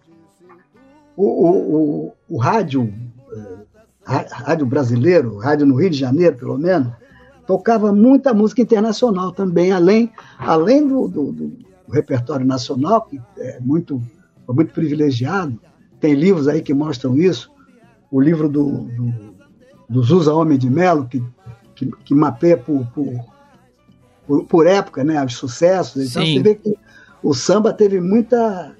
o, 1.16 1.24
o, 1.24 2.08
o, 2.08 2.14
o 2.28 2.38
rádio, 2.38 2.94
é, 3.32 4.26
rádio 4.30 4.66
brasileiro, 4.66 5.38
rádio 5.38 5.66
no 5.66 5.76
Rio 5.76 5.90
de 5.90 5.98
Janeiro, 5.98 6.36
pelo 6.36 6.58
menos, 6.58 6.92
tocava 7.48 7.94
muita 7.94 8.34
música 8.34 8.62
internacional 8.62 9.32
também, 9.32 9.72
além, 9.72 10.12
além 10.38 10.86
do, 10.86 11.08
do, 11.08 11.32
do 11.32 11.66
repertório 11.92 12.46
nacional, 12.46 13.02
que 13.04 13.22
é 13.38 13.60
muito, 13.60 14.02
muito 14.48 14.74
privilegiado. 14.74 15.60
Tem 16.00 16.14
livros 16.14 16.48
aí 16.48 16.62
que 16.62 16.74
mostram 16.74 17.18
isso. 17.18 17.52
O 18.12 18.20
livro 18.22 18.48
do, 18.48 18.84
do, 18.84 19.36
do 19.90 20.04
Zusa 20.04 20.34
Homem 20.34 20.58
de 20.58 20.70
Melo, 20.70 21.08
que, 21.08 21.24
que, 21.76 21.92
que 22.04 22.14
mapeia 22.14 22.58
por, 22.58 22.86
por, 22.88 23.26
por, 24.28 24.46
por, 24.46 24.68
época 24.68 25.04
né, 25.04 25.24
os 25.24 25.36
sucessos. 25.36 26.10
Então 26.10 26.26
Sim. 26.26 26.38
você 26.38 26.44
vê 26.44 26.56
que 26.56 26.76
o 27.24 27.34
samba 27.34 27.74
teve 27.74 28.00
muita, 28.00 28.76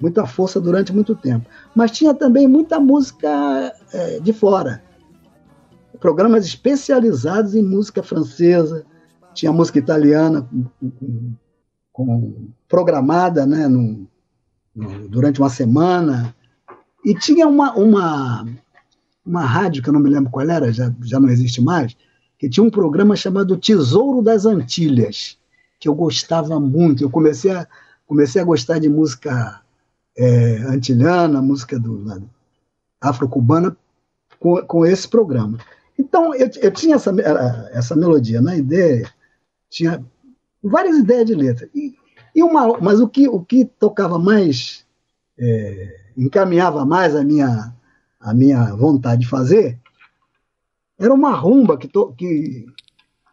muita 0.00 0.26
força 0.26 0.60
durante 0.60 0.92
muito 0.92 1.14
tempo. 1.14 1.46
Mas 1.74 1.90
tinha 1.90 2.14
também 2.14 2.48
muita 2.48 2.80
música 2.80 3.72
é, 3.92 4.20
de 4.20 4.32
fora. 4.32 4.82
Programas 6.00 6.46
especializados 6.46 7.54
em 7.54 7.62
música 7.62 8.02
francesa, 8.02 8.86
tinha 9.34 9.52
música 9.52 9.78
italiana 9.78 10.48
com, 10.80 10.90
com, 10.90 11.32
programada 12.68 13.46
né, 13.46 13.68
no, 13.68 14.06
durante 15.08 15.40
uma 15.40 15.50
semana. 15.50 16.34
E 17.04 17.14
tinha 17.14 17.46
uma, 17.46 17.74
uma, 17.74 18.46
uma 19.24 19.44
rádio, 19.44 19.82
que 19.82 19.88
eu 19.88 19.92
não 19.92 20.00
me 20.00 20.10
lembro 20.10 20.30
qual 20.30 20.48
era, 20.48 20.72
já, 20.72 20.92
já 21.02 21.18
não 21.18 21.28
existe 21.28 21.60
mais, 21.60 21.96
que 22.38 22.48
tinha 22.48 22.64
um 22.64 22.70
programa 22.70 23.16
chamado 23.16 23.56
Tesouro 23.56 24.22
das 24.22 24.46
Antilhas, 24.46 25.38
que 25.78 25.88
eu 25.88 25.94
gostava 25.94 26.58
muito. 26.60 27.02
Eu 27.02 27.10
comecei 27.10 27.50
a, 27.50 27.66
comecei 28.06 28.40
a 28.40 28.44
gostar 28.44 28.78
de 28.78 28.88
música 28.88 29.60
é, 30.16 30.56
antilhana, 30.68 31.40
música 31.40 31.78
do 31.78 32.22
afro-cubana, 33.00 33.76
com, 34.38 34.56
com 34.62 34.86
esse 34.86 35.08
programa. 35.08 35.58
Então, 35.98 36.34
eu, 36.34 36.50
eu 36.62 36.70
tinha 36.70 36.96
essa, 36.96 37.14
essa 37.72 37.94
melodia 37.94 38.40
na 38.40 38.56
ideia, 38.56 39.10
tinha 39.68 40.04
várias 40.62 40.96
ideias 40.98 41.26
de 41.26 41.34
letra. 41.34 41.68
E, 41.74 41.94
e 42.34 42.42
uma, 42.42 42.78
mas 42.78 43.00
o 43.00 43.08
que, 43.08 43.28
o 43.28 43.40
que 43.40 43.64
tocava 43.64 44.18
mais, 44.18 44.84
é, 45.38 46.00
encaminhava 46.16 46.84
mais 46.84 47.14
a 47.16 47.24
minha, 47.24 47.74
a 48.20 48.34
minha 48.34 48.74
vontade 48.74 49.22
de 49.22 49.28
fazer, 49.28 49.78
era 50.98 51.12
uma 51.12 51.32
rumba 51.32 51.78
que, 51.78 51.88
to, 51.88 52.12
que 52.16 52.66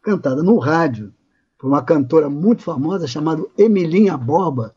cantada 0.02 0.42
no 0.42 0.58
rádio 0.58 1.14
por 1.58 1.68
uma 1.68 1.82
cantora 1.82 2.30
muito 2.30 2.64
famosa 2.64 3.08
chamada 3.08 3.44
Emilinha 3.58 4.16
Borba, 4.16 4.74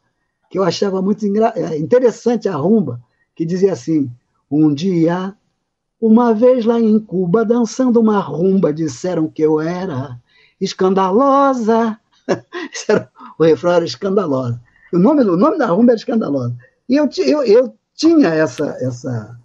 que 0.51 0.59
eu 0.59 0.65
achava 0.65 1.01
muito 1.01 1.25
é, 1.25 1.79
interessante 1.79 2.49
a 2.49 2.57
rumba, 2.57 3.01
que 3.37 3.45
dizia 3.45 3.73
assim: 3.73 4.11
Um 4.51 4.75
dia, 4.75 5.35
uma 6.01 6.35
vez 6.35 6.65
lá 6.65 6.81
em 6.81 6.99
Cuba, 6.99 7.45
dançando 7.45 8.01
uma 8.01 8.19
rumba, 8.19 8.73
disseram 8.73 9.29
que 9.29 9.43
eu 9.43 9.61
era 9.61 10.19
escandalosa. 10.61 11.99
o 13.39 13.45
refrão 13.45 13.73
era 13.73 13.85
escandalosa. 13.85 14.61
O 14.93 14.99
nome, 14.99 15.23
o 15.23 15.37
nome 15.37 15.59
da 15.59 15.67
rumba 15.67 15.93
era 15.93 15.99
escandalosa. 15.99 16.55
E 16.89 16.97
eu, 16.97 17.09
eu, 17.19 17.43
eu 17.45 17.75
tinha 17.95 18.29
essa, 18.29 18.77
essa, 18.81 19.39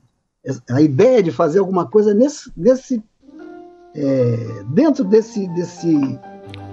a 0.69 0.81
ideia 0.81 1.21
de 1.21 1.31
fazer 1.31 1.59
alguma 1.59 1.87
coisa 1.87 2.13
nesse, 2.13 2.51
nesse 2.55 3.03
é, 3.95 4.63
dentro 4.69 5.03
desse, 5.03 5.47
desse, 5.49 6.19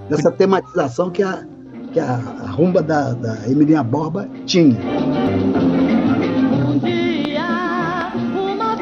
dessa 0.09 0.31
tematização 0.31 1.09
que 1.09 1.23
a, 1.23 1.45
que 1.91 1.99
a, 1.99 2.15
a 2.15 2.51
rumba 2.51 2.81
da, 2.81 3.13
da 3.13 3.47
Emilinha 3.47 3.83
Borba 3.83 4.27
tinha. 4.45 4.77
Um 6.67 6.79
dia, 6.79 8.11
uma 8.35 8.75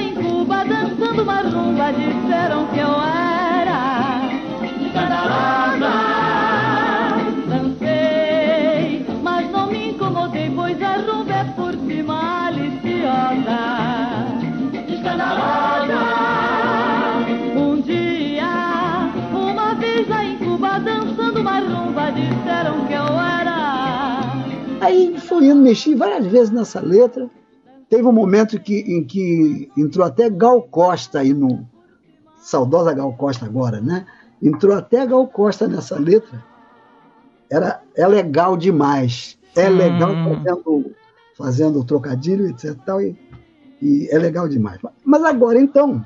em 0.00 0.14
Cuba, 0.14 0.64
dançando 0.64 1.24
disseram 1.92 2.66
que 2.68 2.78
eu 2.78 3.07
Fui 25.38 25.46
indo, 25.46 25.62
mexi 25.62 25.94
várias 25.94 26.26
vezes 26.26 26.50
nessa 26.50 26.80
letra. 26.80 27.30
Teve 27.88 28.02
um 28.02 28.12
momento 28.12 28.58
que, 28.58 28.80
em 28.80 29.04
que 29.04 29.70
entrou 29.76 30.04
até 30.04 30.28
Gal 30.28 30.60
Costa 30.62 31.20
aí 31.20 31.32
no. 31.32 31.64
Saudosa 32.40 32.92
Gal 32.92 33.12
Costa 33.12 33.46
agora, 33.46 33.80
né? 33.80 34.04
Entrou 34.42 34.74
até 34.74 35.06
Gal 35.06 35.28
Costa 35.28 35.68
nessa 35.68 35.96
letra. 35.96 36.44
Era, 37.48 37.80
é 37.94 38.06
legal 38.08 38.56
demais. 38.56 39.38
É 39.54 39.70
hum. 39.70 39.76
legal 39.76 40.10
fazendo, 40.10 40.94
fazendo 41.36 41.84
trocadilho, 41.84 42.48
etc. 42.48 42.76
Tal, 42.84 43.00
e, 43.00 43.16
e 43.80 44.08
é 44.10 44.18
legal 44.18 44.48
demais. 44.48 44.80
Mas 45.04 45.22
agora, 45.22 45.60
então, 45.60 46.04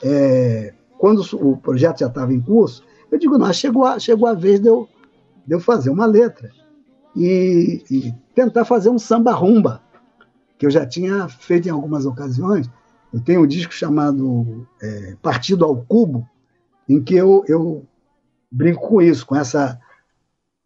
é, 0.00 0.72
quando 0.96 1.22
o 1.34 1.56
projeto 1.56 1.98
já 1.98 2.06
estava 2.06 2.32
em 2.32 2.40
curso, 2.40 2.84
eu 3.10 3.18
digo, 3.18 3.36
não, 3.36 3.52
chegou 3.52 3.84
a, 3.84 3.98
chegou 3.98 4.28
a 4.28 4.34
vez 4.34 4.60
de 4.60 4.68
eu, 4.68 4.88
de 5.44 5.54
eu 5.54 5.60
fazer 5.60 5.90
uma 5.90 6.06
letra 6.06 6.50
e, 7.16 7.84
e 7.90 8.14
tentar 8.34 8.64
fazer 8.64 8.88
um 8.88 8.98
samba 8.98 9.32
rumba, 9.32 9.82
que 10.58 10.66
eu 10.66 10.70
já 10.70 10.86
tinha 10.86 11.28
feito 11.28 11.68
em 11.68 11.70
algumas 11.70 12.06
ocasiões. 12.06 12.70
Eu 13.12 13.20
tenho 13.20 13.42
um 13.42 13.46
disco 13.46 13.72
chamado 13.72 14.66
é, 14.82 15.16
Partido 15.22 15.64
ao 15.64 15.76
Cubo, 15.76 16.28
em 16.88 17.02
que 17.02 17.14
eu, 17.14 17.44
eu 17.46 17.86
brinco 18.50 18.88
com 18.88 19.00
isso, 19.00 19.24
com 19.26 19.36
essa, 19.36 19.80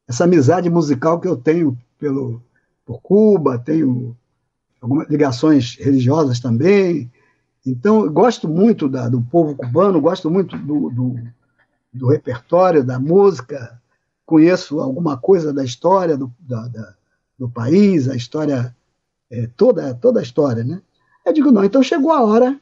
essa 0.07 0.25
amizade 0.25 0.69
musical 0.71 1.21
que 1.21 1.29
eu 1.29 1.37
tenho 1.37 1.77
pelo, 1.99 2.43
por 2.85 3.01
Cuba, 3.01 3.59
tenho 3.59 4.17
algumas 4.81 5.09
ligações 5.09 5.77
religiosas 5.79 6.41
também. 6.41 7.11
Então, 7.67 8.11
gosto 8.11 8.49
muito 8.49 8.89
da, 8.89 9.09
do 9.09 9.21
povo 9.21 9.55
cubano, 9.55 10.01
gosto 10.01 10.31
muito 10.31 10.57
do, 10.57 10.89
do, 10.91 11.17
do 11.93 12.09
repertório, 12.09 12.85
da 12.85 12.99
música, 12.99 13.79
conheço 14.29 14.79
alguma 14.79 15.17
coisa 15.17 15.55
da 15.55 15.65
história 15.65 16.15
do, 16.15 16.31
da, 16.39 16.69
da, 16.69 16.95
do 17.39 17.49
país, 17.49 18.07
a 18.11 18.15
história, 18.15 18.77
é, 19.31 19.49
toda, 19.57 19.95
toda 19.95 20.21
a 20.21 20.23
história, 20.23 20.63
né? 20.63 20.83
Eu 21.25 21.33
digo, 21.33 21.51
não, 21.51 21.65
então 21.65 21.83
chegou 21.83 22.13
a 22.13 22.23
hora 22.23 22.61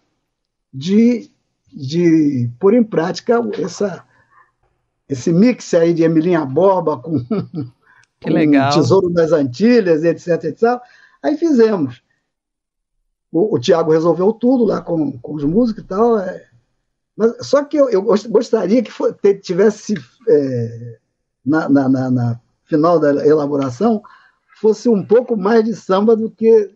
de, 0.73 1.29
de 1.73 2.49
pôr 2.61 2.73
em 2.73 2.85
prática 2.85 3.43
essa, 3.59 4.05
esse 5.09 5.33
mix 5.33 5.75
aí 5.75 5.93
de 5.93 6.05
Emilinha 6.05 6.45
Borba 6.45 6.99
com, 6.99 7.19
que 8.21 8.31
legal. 8.31 8.73
Tesouro 8.73 9.11
das 9.11 9.33
Antilhas, 9.33 10.05
etc, 10.05 10.45
etc. 10.45 10.81
Aí 11.21 11.37
fizemos. 11.37 12.01
O, 13.33 13.57
o 13.57 13.59
Tiago 13.59 13.91
resolveu 13.91 14.33
tudo 14.33 14.65
lá 14.65 14.81
com, 14.81 15.19
com 15.19 15.35
os 15.35 15.43
músicos 15.43 15.83
e 15.83 15.87
tal. 15.89 16.17
É, 16.21 16.47
mas, 17.17 17.45
só 17.45 17.65
que 17.65 17.77
eu, 17.77 17.91
eu 17.91 18.03
gostaria 18.03 18.85
que 18.85 18.93
for, 18.93 19.19
tivesse 19.43 19.95
é, 20.29 20.99
na, 21.47 21.69
na, 21.69 21.89
na, 21.89 22.11
na, 22.11 22.41
final 22.65 22.99
da 22.99 23.25
elaboração 23.25 24.03
fosse 24.61 24.89
um 24.89 25.05
pouco 25.05 25.37
mais 25.37 25.65
de 25.65 25.75
samba 25.75 26.17
do 26.17 26.29
que 26.29 26.75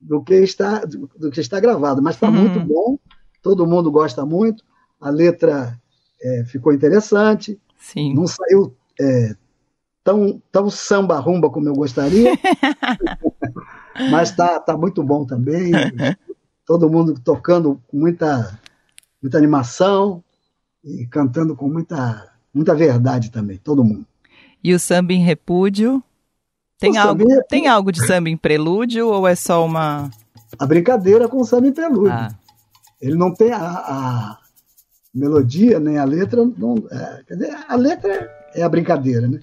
do 0.00 0.22
que 0.22 0.34
está 0.34 0.84
do, 0.84 1.30
que 1.30 1.40
está 1.40 1.58
gravado, 1.58 2.00
mas 2.02 2.14
está 2.14 2.30
muito 2.30 2.60
bom, 2.60 2.98
todo 3.42 3.66
mundo 3.66 3.90
gosta 3.90 4.24
muito, 4.24 4.62
a 5.00 5.10
letra 5.10 5.80
é, 6.22 6.44
ficou 6.44 6.72
interessante, 6.72 7.58
Sim. 7.78 8.14
não 8.14 8.26
saiu 8.26 8.76
é, 9.00 9.34
tão 10.04 10.40
tão 10.52 10.70
samba 10.70 11.18
rumba 11.18 11.50
como 11.50 11.68
eu 11.68 11.74
gostaria, 11.74 12.32
mas 14.10 14.30
está 14.30 14.60
tá 14.60 14.76
muito 14.76 15.02
bom 15.02 15.24
também, 15.24 15.72
todo 16.66 16.90
mundo 16.90 17.18
tocando 17.18 17.82
com 17.88 17.98
muita 17.98 18.60
muita 19.22 19.38
animação 19.38 20.22
e 20.84 21.06
cantando 21.06 21.56
com 21.56 21.66
muita 21.66 22.33
muita 22.54 22.74
verdade 22.74 23.30
também, 23.30 23.56
todo 23.58 23.84
mundo. 23.84 24.06
E 24.62 24.72
o 24.72 24.78
samba 24.78 25.12
em 25.12 25.20
repúdio? 25.22 26.02
Tem, 26.78 26.92
O 26.92 27.00
algo, 27.00 27.22
samba 27.22 27.34
em- 27.34 27.42
tem 27.48 27.68
algo 27.68 27.92
de 27.92 28.06
samba 28.06 28.28
em 28.30 28.36
prelúdio 28.36 29.08
ou 29.08 29.26
é 29.26 29.34
só 29.34 29.64
uma. 29.64 30.10
a 30.58 30.66
brincadeira 30.66 31.28
com 31.28 31.38
o 31.40 31.44
samba 31.44 31.66
em 31.66 31.72
prelúdio. 31.72 32.12
Ah, 32.12 32.30
Ele 33.00 33.14
não 33.16 33.32
tem 33.34 33.52
a, 33.52 33.58
a 33.60 34.38
melodia, 35.14 35.78
nem 35.78 35.98
a 35.98 36.04
letra. 36.04 36.44
Não, 36.56 36.74
é, 36.90 37.22
quer 37.26 37.34
dizer, 37.34 37.56
a 37.68 37.76
letra 37.76 38.30
é 38.54 38.62
a 38.62 38.68
brincadeira, 38.68 39.26
né? 39.28 39.40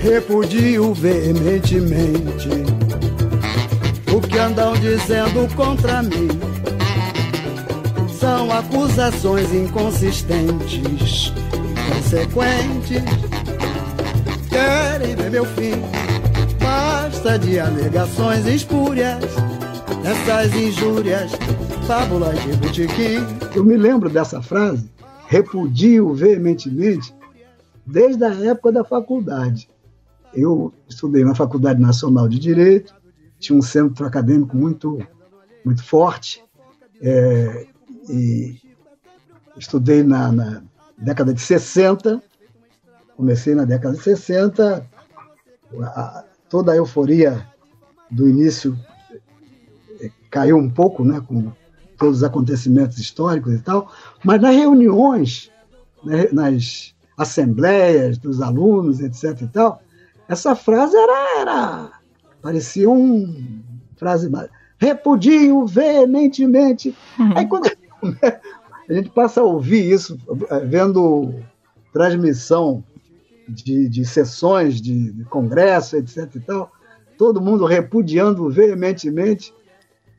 Repudio 0.00 0.94
veementemente 0.94 2.48
andam 4.38 4.72
dizendo 4.74 5.52
contra 5.56 6.02
mim. 6.02 6.28
São 8.18 8.50
acusações 8.52 9.52
inconsistentes, 9.52 11.32
consequentes. 11.92 13.02
Querem 14.48 15.16
ver 15.16 15.30
meu 15.30 15.44
fim. 15.44 15.72
Basta 16.60 17.38
de 17.38 17.58
alegações 17.58 18.46
espúrias, 18.46 19.24
essas 20.04 20.54
injúrias, 20.54 21.32
fábulas 21.86 22.40
de 22.42 22.52
botequim. 22.56 23.18
Eu 23.54 23.64
me 23.64 23.76
lembro 23.76 24.08
dessa 24.08 24.40
frase, 24.40 24.88
repudio 25.26 26.14
veementemente, 26.14 27.14
desde 27.84 28.24
a 28.24 28.34
época 28.44 28.70
da 28.72 28.84
faculdade. 28.84 29.68
Eu 30.34 30.72
estudei 30.88 31.24
na 31.24 31.34
Faculdade 31.34 31.80
Nacional 31.80 32.28
de 32.28 32.38
Direito, 32.38 32.94
tinha 33.38 33.58
um 33.58 33.62
centro 33.62 34.04
acadêmico 34.06 34.56
muito, 34.56 34.98
muito 35.64 35.82
forte, 35.84 36.44
é, 37.00 37.66
e 38.08 38.60
estudei 39.56 40.02
na, 40.02 40.32
na 40.32 40.62
década 40.96 41.32
de 41.32 41.40
60, 41.40 42.22
comecei 43.16 43.54
na 43.54 43.64
década 43.64 43.96
de 43.96 44.02
60, 44.02 44.86
a- 45.82 46.24
toda 46.48 46.72
a 46.72 46.76
euforia 46.76 47.46
do 48.10 48.28
início 48.28 48.76
eh, 50.00 50.10
caiu 50.30 50.56
um 50.56 50.70
pouco, 50.70 51.04
né, 51.04 51.20
com 51.26 51.52
todos 51.98 52.18
os 52.18 52.24
acontecimentos 52.24 52.98
históricos 52.98 53.52
e 53.54 53.58
tal, 53.58 53.92
mas 54.24 54.40
nas 54.40 54.54
reuniões, 54.54 55.50
né, 56.04 56.28
nas 56.32 56.94
assembleias 57.16 58.16
dos 58.18 58.40
alunos, 58.40 59.00
etc. 59.00 59.42
e 59.42 59.46
tal, 59.48 59.82
essa 60.28 60.54
frase 60.54 60.96
era, 60.96 61.40
era 61.40 61.92
parecia 62.48 62.88
uma 62.88 63.28
frase 63.98 64.30
mais- 64.30 64.48
repudio 64.78 65.66
veementemente. 65.66 66.96
Aí 67.36 67.46
quando 67.46 67.70
a 68.88 68.92
gente 68.92 69.10
passa 69.10 69.42
a 69.42 69.44
ouvir 69.44 69.90
isso, 69.92 70.18
vendo 70.66 71.34
transmissão 71.92 72.82
de, 73.46 73.86
de 73.86 74.02
sessões 74.06 74.80
de, 74.80 75.12
de 75.12 75.24
congresso, 75.26 75.96
etc. 75.96 76.36
e 76.36 76.40
tal, 76.40 76.70
todo 77.18 77.38
mundo 77.40 77.66
repudiando 77.66 78.48
veementemente 78.48 79.52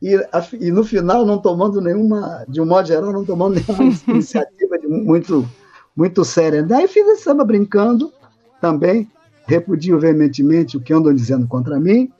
e, 0.00 0.14
e 0.60 0.70
no 0.70 0.84
final 0.84 1.26
não 1.26 1.36
tomando 1.38 1.80
nenhuma, 1.80 2.44
de 2.48 2.60
um 2.60 2.66
modo 2.66 2.86
geral, 2.86 3.12
não 3.12 3.24
tomando 3.24 3.56
nenhuma 3.56 3.92
iniciativa 4.06 4.76
muito, 4.86 5.48
muito 5.96 6.24
séria. 6.24 6.62
Daí 6.62 6.86
fiz 6.86 7.04
esse 7.08 7.24
samba 7.24 7.44
brincando 7.44 8.12
também, 8.60 9.10
repudio 9.46 9.98
veementemente 9.98 10.76
o 10.76 10.80
que 10.80 10.92
andam 10.92 11.12
dizendo 11.12 11.48
contra 11.48 11.80
mim, 11.80 12.12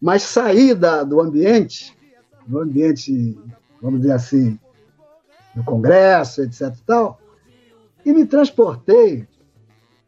mas 0.00 0.22
saí 0.22 0.74
da, 0.74 1.04
do 1.04 1.20
ambiente, 1.20 1.96
do 2.46 2.58
ambiente, 2.58 3.38
vamos 3.82 4.00
dizer 4.00 4.12
assim, 4.12 4.58
do 5.54 5.62
Congresso, 5.64 6.42
etc. 6.42 6.74
e 6.76 6.84
tal, 6.84 7.20
e 8.04 8.12
me 8.12 8.24
transportei 8.24 9.28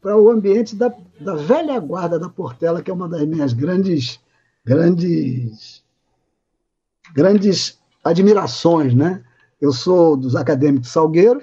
para 0.01 0.17
o 0.17 0.29
ambiente 0.29 0.75
da, 0.75 0.93
da 1.19 1.35
velha 1.35 1.79
guarda 1.79 2.19
da 2.19 2.27
Portela, 2.27 2.81
que 2.81 2.91
é 2.91 2.93
uma 2.93 3.07
das 3.07 3.25
minhas 3.25 3.53
grandes, 3.53 4.19
grandes, 4.65 5.83
grandes 7.13 7.79
admirações, 8.03 8.93
né? 8.93 9.23
Eu 9.61 9.71
sou 9.71 10.17
dos 10.17 10.35
acadêmicos 10.35 10.89
Salgueiro, 10.89 11.41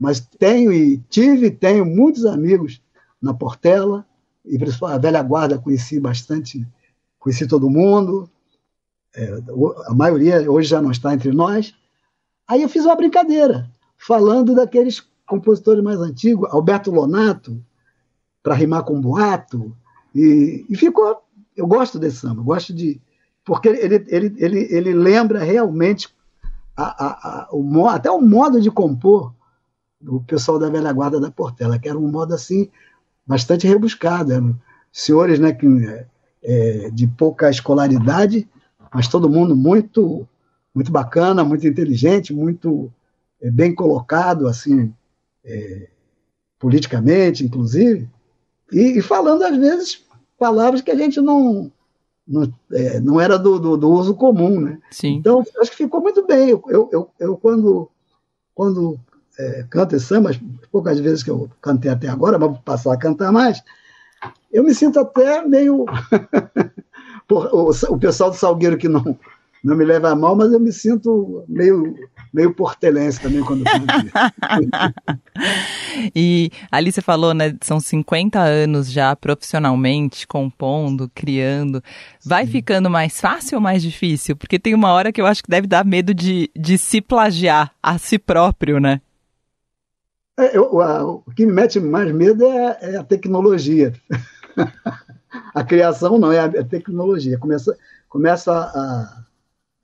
mas 0.00 0.20
tenho 0.20 0.72
e 0.72 0.98
tive 1.10 1.46
e 1.46 1.50
tenho 1.50 1.84
muitos 1.84 2.24
amigos 2.24 2.80
na 3.20 3.34
Portela, 3.34 4.06
e 4.44 4.56
principalmente 4.58 4.96
a 4.96 5.00
velha 5.00 5.22
guarda 5.22 5.58
conheci 5.58 6.00
bastante, 6.00 6.66
conheci 7.18 7.46
todo 7.46 7.70
mundo, 7.70 8.30
é, 9.14 9.42
a 9.86 9.94
maioria 9.94 10.50
hoje 10.50 10.68
já 10.68 10.80
não 10.80 10.90
está 10.90 11.14
entre 11.14 11.32
nós. 11.32 11.74
Aí 12.46 12.62
eu 12.62 12.68
fiz 12.68 12.84
uma 12.84 12.96
brincadeira, 12.96 13.68
falando 13.96 14.54
daqueles 14.54 15.02
compositores 15.26 15.82
mais 15.82 16.00
antigos, 16.00 16.48
Alberto 16.50 16.90
Lonato, 16.90 17.62
para 18.42 18.54
rimar 18.54 18.84
com 18.84 19.00
boato, 19.00 19.76
e, 20.14 20.64
e 20.68 20.76
ficou. 20.76 21.22
Eu 21.56 21.66
gosto 21.66 21.98
desse 21.98 22.18
samba, 22.18 22.42
gosto 22.42 22.72
de. 22.72 23.00
Porque 23.44 23.68
ele, 23.68 24.04
ele, 24.08 24.34
ele, 24.38 24.68
ele 24.70 24.94
lembra 24.94 25.42
realmente 25.42 26.08
a, 26.76 27.06
a, 27.06 27.08
a, 27.42 27.48
o, 27.52 27.88
até 27.88 28.10
o 28.10 28.20
modo 28.20 28.60
de 28.60 28.70
compor 28.70 29.34
do 30.00 30.20
pessoal 30.20 30.58
da 30.58 30.70
velha 30.70 30.92
guarda 30.92 31.18
da 31.18 31.30
Portela, 31.30 31.78
que 31.78 31.88
era 31.88 31.98
um 31.98 32.10
modo 32.10 32.34
assim 32.34 32.70
bastante 33.26 33.66
rebuscado. 33.66 34.32
Eram 34.32 34.56
senhores 34.92 35.38
né, 35.38 35.52
que, 35.52 35.66
é, 36.42 36.90
de 36.90 37.06
pouca 37.06 37.50
escolaridade, 37.50 38.48
mas 38.92 39.08
todo 39.08 39.28
mundo 39.28 39.56
muito 39.56 40.26
muito 40.74 40.92
bacana, 40.92 41.42
muito 41.42 41.66
inteligente, 41.66 42.32
muito 42.32 42.92
é, 43.40 43.50
bem 43.50 43.74
colocado, 43.74 44.46
assim, 44.46 44.94
é, 45.44 45.88
politicamente, 46.58 47.44
inclusive, 47.44 48.08
e, 48.70 48.98
e 48.98 49.02
falando 49.02 49.42
às 49.42 49.56
vezes 49.56 50.04
palavras 50.38 50.80
que 50.80 50.90
a 50.90 50.94
gente 50.94 51.20
não 51.20 51.72
não, 52.28 52.52
é, 52.72 53.00
não 53.00 53.18
era 53.18 53.38
do, 53.38 53.58
do, 53.58 53.76
do 53.76 53.90
uso 53.90 54.14
comum, 54.14 54.60
né? 54.60 54.78
sim. 54.90 55.14
Então, 55.14 55.42
acho 55.60 55.70
que 55.70 55.78
ficou 55.78 56.02
muito 56.02 56.26
bem. 56.26 56.50
Eu, 56.50 56.62
eu, 56.68 56.88
eu, 56.92 57.10
eu 57.18 57.36
quando, 57.38 57.90
quando 58.54 59.00
é, 59.38 59.64
canto 59.70 59.96
esse 59.96 60.04
samba, 60.04 60.30
as 60.30 60.38
poucas 60.70 61.00
vezes 61.00 61.22
que 61.22 61.30
eu 61.30 61.48
cantei 61.62 61.90
até 61.90 62.06
agora, 62.06 62.38
mas 62.38 62.50
vou 62.50 62.58
passar 62.58 62.92
a 62.92 62.98
cantar 62.98 63.32
mais, 63.32 63.62
eu 64.52 64.64
me 64.64 64.74
sinto 64.74 64.98
até 65.00 65.42
meio. 65.46 65.84
O, 67.30 67.98
pessoal 67.98 68.30
do 68.30 68.36
Salgueiro 68.36 68.78
que 68.78 68.88
não, 68.88 69.18
não 69.62 69.76
me 69.76 69.84
leva 69.84 70.08
a 70.08 70.16
mal, 70.16 70.34
mas 70.34 70.50
eu 70.50 70.58
me 70.58 70.72
sinto 70.72 71.44
meio, 71.46 71.94
meio 72.32 72.54
portelense 72.54 73.20
também 73.20 73.42
quando. 73.42 73.64
E 76.14 76.50
ali 76.70 76.90
você 76.90 77.02
falou, 77.02 77.34
né? 77.34 77.54
São 77.60 77.78
50 77.78 78.40
anos 78.40 78.90
já 78.90 79.14
profissionalmente, 79.14 80.26
compondo, 80.26 81.10
criando. 81.14 81.82
Vai 82.24 82.46
ficando 82.46 82.88
mais 82.88 83.20
fácil 83.20 83.56
ou 83.56 83.62
mais 83.62 83.82
difícil? 83.82 84.34
Porque 84.34 84.58
tem 84.58 84.74
uma 84.74 84.92
hora 84.92 85.12
que 85.12 85.20
eu 85.20 85.26
acho 85.26 85.42
que 85.42 85.50
deve 85.50 85.66
dar 85.66 85.84
medo 85.84 86.14
de, 86.14 86.50
de 86.56 86.78
se 86.78 87.00
plagiar 87.00 87.72
a 87.82 87.98
si 87.98 88.18
próprio, 88.18 88.80
né? 88.80 89.00
É, 90.38 90.56
eu- 90.56 90.80
a- 90.80 91.04
o 91.04 91.22
que 91.36 91.44
me 91.44 91.52
mete 91.52 91.80
mais 91.80 92.10
medo 92.12 92.44
é, 92.46 92.78
é 92.80 92.96
a 92.96 93.04
tecnologia. 93.04 93.92
a 95.54 95.64
criação 95.64 96.18
não, 96.18 96.32
é 96.32 96.38
a, 96.40 96.44
a 96.44 96.64
tecnologia. 96.64 97.38
Começa, 97.38 97.76
começa 98.08 98.52
a, 98.52 99.24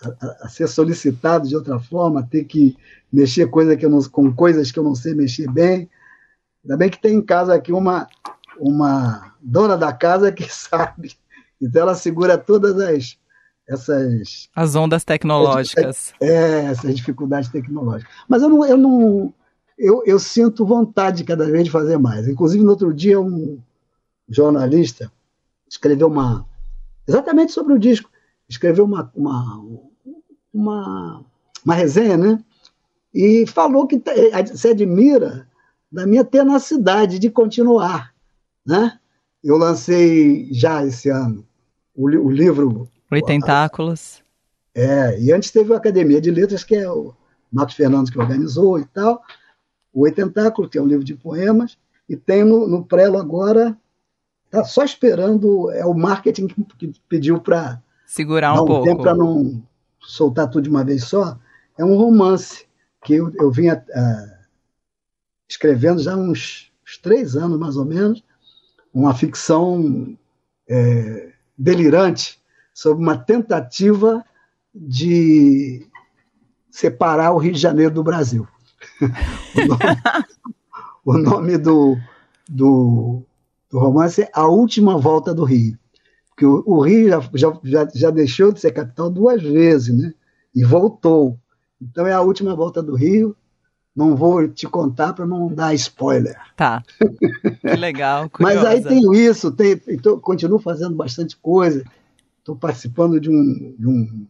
a- 0.09 0.37
a 0.43 0.49
ser 0.49 0.69
solicitado 0.69 1.49
de 1.49 1.57
outra 1.57 1.79
forma, 1.79 2.27
ter 2.31 2.45
que 2.45 2.77
mexer 3.13 3.49
coisa 3.49 3.77
que 3.77 3.85
eu 3.85 3.91
não, 3.91 4.03
com 4.05 4.33
coisas 4.35 4.71
que 4.71 4.79
eu 4.79 4.85
não 4.85 4.95
sei 4.95 5.15
mexer 5.15 5.51
bem. 5.51 5.89
Ainda 6.65 6.77
bem 6.77 6.91
que 6.91 7.01
tem 7.01 7.17
em 7.17 7.23
casa 7.23 7.55
aqui 7.55 7.73
uma, 7.73 8.07
uma 8.59 9.35
dona 9.41 9.77
da 9.77 9.93
casa 9.93 10.33
que 10.33 10.45
sabe. 10.53 11.13
Então 11.61 11.83
ela 11.83 11.95
segura 11.95 12.37
todas 12.39 12.79
as, 12.81 13.17
essas, 13.69 14.49
As 14.55 14.75
ondas 14.75 15.05
tecnológicas. 15.05 16.13
é, 16.21 16.65
essas 16.67 16.95
dificuldades 16.95 17.49
tecnológicas. 17.51 18.13
Mas 18.29 18.43
eu 18.43 18.49
não, 18.49 18.65
eu 18.67 18.77
não, 18.77 19.33
eu, 19.79 20.03
eu 20.07 20.19
sinto 20.19 20.65
vontade 20.65 21.25
cada 21.25 21.51
vez 21.51 21.65
de 21.65 21.71
fazer 21.71 21.99
mais. 21.99 22.29
Inclusive 22.29 22.63
no 22.63 22.71
outro 22.71 22.93
dia 22.93 23.21
um 23.21 23.59
jornalista 24.29 25.11
escreveu 25.69 26.07
uma 26.09 26.47
exatamente 27.07 27.53
sobre 27.53 27.73
o 27.75 27.79
disco, 27.79 28.11
escreveu 28.49 28.85
uma 28.85 29.11
uma, 29.15 29.65
uma, 30.53 31.25
uma 31.65 31.75
resenha, 31.75 32.17
né? 32.17 32.43
E 33.13 33.47
falou 33.47 33.87
que 33.87 33.99
te- 33.99 34.57
se 34.57 34.69
admira 34.69 35.47
da 35.91 36.07
minha 36.07 36.25
tenacidade 36.25 37.19
de 37.19 37.31
continuar, 37.31 38.13
né? 38.67 38.99
Eu 39.43 39.57
lancei 39.57 40.49
já 40.53 40.85
esse 40.85 41.09
ano 41.11 41.47
o, 41.95 42.09
li- 42.09 42.19
o 42.19 42.31
livro 42.31 42.89
Oito 43.11 43.27
tentáculos. 43.27 44.23
é, 44.75 45.21
e 45.21 45.33
antes 45.33 45.51
teve 45.51 45.73
a 45.73 45.77
Academia 45.77 46.21
de 46.21 46.31
Letras, 46.31 46.65
que 46.65 46.75
é 46.75 46.91
o 46.91 47.13
Marcos 47.53 47.75
Fernandes 47.77 48.11
que 48.11 48.19
organizou 48.19 48.79
e 48.81 48.85
tal, 48.87 49.23
o 49.95 50.03
Oitentáculo, 50.03 50.69
que 50.69 50.77
é 50.77 50.83
um 50.83 50.87
livro 50.87 51.05
de 51.05 51.15
poemas, 51.15 51.79
e 52.09 52.17
tem 52.17 52.45
no, 52.45 52.67
no 52.67 52.85
prelo 52.85 53.17
agora, 53.17 53.77
tá 54.51 54.65
só 54.65 54.85
esperando, 54.85 55.71
é 55.71 55.87
o 55.87 55.95
marketing 55.95 56.49
que, 56.49 56.63
que 56.77 56.93
pediu 57.09 57.41
para 57.41 57.81
Segurar 58.07 58.53
um 58.55 58.65
um 58.65 58.67
pouco. 58.67 58.85
tempo 58.85 59.03
para 59.03 59.15
não 59.15 59.63
soltar 60.01 60.51
tudo 60.51 60.65
de 60.65 60.69
uma 60.69 60.85
vez 60.85 61.05
só, 61.05 61.39
é 61.79 61.85
um 61.85 61.97
romance 61.97 62.67
que 63.03 63.15
eu, 63.15 63.33
eu 63.37 63.51
vinha 63.51 63.83
ah, 63.95 64.39
escrevendo 65.49 66.03
já 66.03 66.13
há 66.13 66.17
uns 66.17 66.73
uns 66.85 66.99
três 66.99 67.35
anos 67.35 67.59
mais 67.59 67.77
ou 67.77 67.85
menos, 67.85 68.23
uma 68.93 69.15
ficção 69.15 70.17
é, 70.69 71.33
delirante 71.57 72.41
sobre 72.73 73.03
uma 73.03 73.17
tentativa 73.17 74.25
de 74.75 75.87
separar 76.71 77.33
o 77.33 77.39
Rio 77.39 77.53
de 77.53 77.61
Janeiro 77.61 77.95
do 77.95 78.03
Brasil. 78.03 78.47
o, 79.55 79.67
nome, 79.67 79.99
o 81.05 81.19
nome, 81.19 81.59
do, 81.59 81.97
do, 82.49 83.23
do, 83.71 83.79
romance 83.79 84.23
é 84.23 84.31
A 84.33 84.47
Última 84.47 84.97
Volta 84.99 85.35
do 85.35 85.45
Rio. 85.45 85.79
Porque 86.29 86.47
o, 86.47 86.63
o 86.67 86.81
Rio 86.81 87.09
já, 87.35 87.59
já, 87.63 87.89
já 87.95 88.11
deixou 88.11 88.53
de 88.53 88.61
ser 88.61 88.73
capital 88.73 89.11
duas 89.11 89.43
vezes, 89.43 89.97
né? 89.97 90.13
E 90.55 90.65
voltou. 90.65 91.39
Então 91.81 92.07
é 92.07 92.13
a 92.13 92.21
última 92.21 92.55
volta 92.55 92.83
do 92.83 92.95
Rio. 92.95 93.37
Não 93.95 94.17
vou 94.17 94.49
te 94.49 94.67
contar 94.67 95.13
para 95.13 95.25
não 95.25 95.47
dar 95.47 95.73
spoiler. 95.75 96.37
Tá. 96.57 96.83
Que 97.61 97.77
legal. 97.77 98.29
Mas 98.41 98.65
aí 98.65 98.83
tenho 98.83 99.15
isso, 99.15 99.53
tenho, 99.53 99.81
então, 99.89 100.19
continuo 100.19 100.59
fazendo 100.59 100.97
bastante 100.97 101.37
coisa. 101.37 101.85
Estou 102.41 102.57
participando 102.57 103.21
de 103.21 103.31
um, 103.31 103.75
de 103.79 103.87
um, 103.87 104.27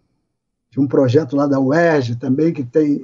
de 0.70 0.80
um 0.80 0.86
projeto 0.86 1.34
lá 1.34 1.46
da 1.46 1.58
UERJ 1.58 2.16
também, 2.16 2.52
que 2.52 2.62
tem 2.62 3.02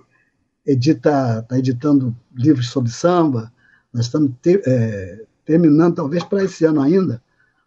edita, 0.71 1.41
está 1.41 1.59
editando 1.59 2.17
livros 2.35 2.69
sobre 2.69 2.91
samba. 2.91 3.53
Nós 3.93 4.07
estamos 4.07 4.33
ter, 4.41 4.63
é, 4.67 5.25
terminando, 5.45 5.97
talvez 5.97 6.23
para 6.25 6.45
esse 6.45 6.65
ano 6.65 6.81
ainda, 6.81 7.23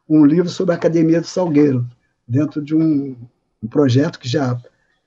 um 0.07 0.25
livro 0.25 0.49
sobre 0.49 0.73
a 0.73 0.77
Academia 0.77 1.21
do 1.21 1.27
Salgueiro, 1.27 1.85
dentro 2.27 2.61
de 2.61 2.75
um, 2.75 3.15
um 3.61 3.67
projeto 3.67 4.19
que 4.19 4.27
já, 4.27 4.59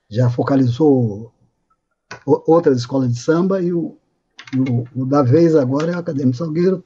já 0.09 0.29
focalizou 0.29 1.33
outras 2.25 2.77
escolas 2.79 3.11
de 3.11 3.19
samba 3.19 3.61
e 3.61 3.73
o, 3.73 3.97
o, 4.55 4.87
o 4.95 5.05
da 5.05 5.21
vez 5.21 5.55
agora 5.55 5.91
é 5.91 5.95
a 5.95 5.99
Academia 5.99 6.31
do 6.31 6.37
Salgueiro. 6.37 6.83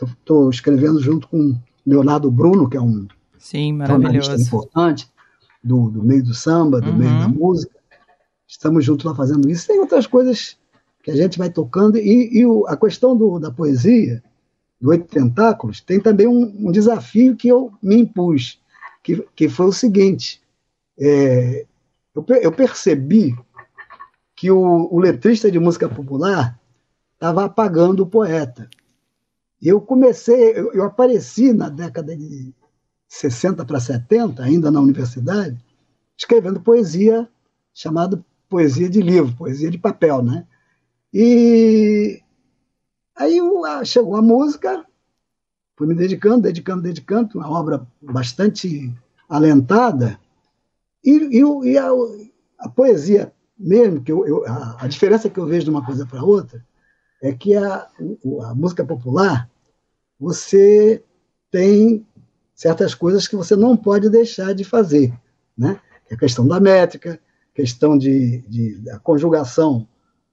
Estou 0.00 0.48
escrevendo 0.48 1.00
junto 1.00 1.28
com 1.28 1.58
Leonardo 1.86 2.30
Bruno, 2.30 2.68
que 2.68 2.76
é 2.76 2.80
um 2.80 3.06
Sim, 3.38 3.74
maravilhoso. 3.74 4.34
importante 4.40 5.10
do, 5.62 5.90
do 5.90 6.02
meio 6.02 6.22
do 6.22 6.34
samba, 6.34 6.80
do 6.80 6.90
uhum. 6.90 6.96
meio 6.96 7.18
da 7.18 7.28
música. 7.28 7.79
Estamos 8.50 8.84
juntos 8.84 9.06
lá 9.06 9.14
fazendo 9.14 9.48
isso. 9.48 9.68
Tem 9.68 9.78
outras 9.78 10.08
coisas 10.08 10.58
que 11.04 11.10
a 11.12 11.14
gente 11.14 11.38
vai 11.38 11.48
tocando. 11.48 11.96
E, 11.96 12.36
e 12.36 12.44
o, 12.44 12.66
a 12.66 12.76
questão 12.76 13.16
do, 13.16 13.38
da 13.38 13.48
poesia, 13.48 14.20
do 14.80 14.88
Oito 14.88 15.06
Tentáculos, 15.06 15.80
tem 15.80 16.00
também 16.00 16.26
um, 16.26 16.66
um, 16.66 16.72
desafio 16.72 17.36
que 17.36 17.46
eu 17.46 17.72
me 17.80 18.00
impus, 18.00 18.60
que, 19.04 19.24
que 19.36 19.48
foi 19.48 19.66
o 19.66 19.72
seguinte. 19.72 20.42
É, 20.98 21.64
eu, 22.12 22.26
eu, 22.42 22.50
percebi 22.50 23.36
que 24.34 24.50
o, 24.50 24.88
o 24.92 24.98
letrista 24.98 25.48
de 25.48 25.60
música 25.60 25.88
popular 25.88 26.58
estava 27.14 27.44
apagando 27.44 28.02
o 28.02 28.06
poeta. 28.06 28.68
Eu 29.62 29.80
comecei, 29.80 30.58
eu, 30.58 30.72
eu 30.72 30.82
apareci 30.82 31.52
na 31.52 31.68
década 31.68 32.16
de 32.16 32.52
60 33.06 33.64
para 33.64 33.78
70, 33.78 34.42
ainda 34.42 34.72
na 34.72 34.80
universidade, 34.80 35.56
escrevendo 36.18 36.60
poesia 36.60 37.28
chamada 37.72 38.22
poesia 38.50 38.90
de 38.90 39.00
livro, 39.00 39.34
poesia 39.36 39.70
de 39.70 39.78
papel, 39.78 40.22
né? 40.22 40.44
E 41.14 42.20
aí 43.16 43.38
chegou 43.84 44.16
a 44.16 44.22
música, 44.22 44.84
fui 45.76 45.86
me 45.86 45.94
dedicando, 45.94 46.42
dedicando, 46.42 46.82
dedicando, 46.82 47.38
uma 47.38 47.48
obra 47.48 47.86
bastante 48.02 48.92
alentada, 49.28 50.18
e, 51.02 51.38
e, 51.38 51.70
e 51.70 51.78
a, 51.78 51.88
a, 52.58 52.68
poesia 52.68 53.32
mesmo, 53.56 54.02
que 54.02 54.12
eu, 54.12 54.26
eu, 54.26 54.46
a, 54.46 54.84
a, 54.84 54.88
diferença 54.88 55.30
que 55.30 55.38
eu 55.38 55.46
vejo 55.46 55.64
de 55.64 55.70
uma 55.70 55.84
coisa 55.84 56.04
para 56.04 56.22
outra 56.22 56.62
é 57.22 57.32
que 57.32 57.56
a, 57.56 57.88
a 58.44 58.54
música 58.54 58.84
popular, 58.84 59.48
você 60.18 61.02
tem 61.50 62.06
certas 62.54 62.94
coisas 62.94 63.26
que 63.26 63.36
você 63.36 63.56
não 63.56 63.76
pode 63.76 64.10
deixar 64.10 64.54
de 64.54 64.64
fazer, 64.64 65.12
né? 65.56 65.80
É 66.10 66.14
a 66.14 66.18
questão 66.18 66.46
da 66.46 66.58
métrica, 66.58 67.20
questão 67.54 67.96
de, 67.96 68.42
de 68.48 68.76
da 68.76 68.98
conjugação 68.98 69.86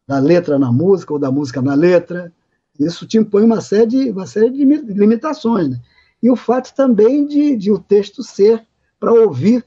da 0.07 0.20
letra 0.20 0.57
na 0.57 0.72
música 0.72 1.13
ou 1.13 1.20
da 1.20 1.32
música 1.32 1.61
na 1.61 1.74
letra. 1.74 2.32
Isso 2.80 3.07
te 3.07 3.18
impõe 3.18 3.43
uma 3.43 3.61
série 3.61 3.88
de, 3.88 4.11
uma 4.11 4.28
série 4.28 4.49
de 4.49 4.63
limitações. 4.63 5.70
Né? 5.70 5.82
E 6.22 6.30
o 6.30 6.36
fato 6.36 6.74
também 6.74 7.26
de, 7.26 7.55
de 7.55 7.72
o 7.72 7.80
texto 7.80 8.24
ser 8.24 8.65
para 8.99 9.13
ouvir 9.13 9.65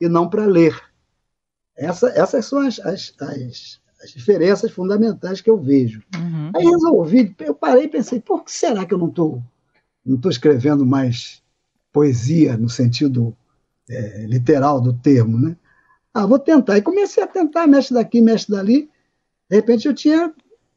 e 0.00 0.08
não 0.08 0.28
para 0.28 0.46
ler. 0.46 0.80
Essa, 1.76 2.08
essas 2.10 2.46
são 2.46 2.60
as, 2.60 2.78
as, 2.80 3.12
as, 3.20 3.80
as, 4.02 4.10
diferenças 4.14 4.70
fundamentais 4.70 5.40
que 5.40 5.50
eu 5.50 5.58
vejo. 5.58 6.02
Uhum. 6.14 6.52
Aí 6.54 6.64
resolvi, 6.64 7.34
eu 7.40 7.54
parei 7.54 7.84
e 7.84 7.88
pensei, 7.88 8.20
por 8.20 8.44
que 8.44 8.52
será 8.52 8.84
que 8.86 8.94
eu 8.94 8.98
não 8.98 9.08
estou 9.08 9.42
não 10.04 10.18
tô 10.18 10.28
escrevendo 10.28 10.84
mais 10.84 11.42
poesia 11.92 12.56
no 12.56 12.68
sentido 12.68 13.34
é, 13.88 14.26
literal 14.26 14.80
do 14.80 14.92
termo, 14.92 15.38
né? 15.38 15.56
Ah, 16.14 16.26
vou 16.26 16.38
tentar. 16.38 16.78
E 16.78 16.82
comecei 16.82 17.20
a 17.20 17.26
tentar, 17.26 17.66
mexe 17.66 17.92
daqui, 17.92 18.20
mexe 18.20 18.48
dali. 18.48 18.88
De 19.50 19.56
repente 19.56 19.88
eu 19.88 19.94
tinha 19.94 20.32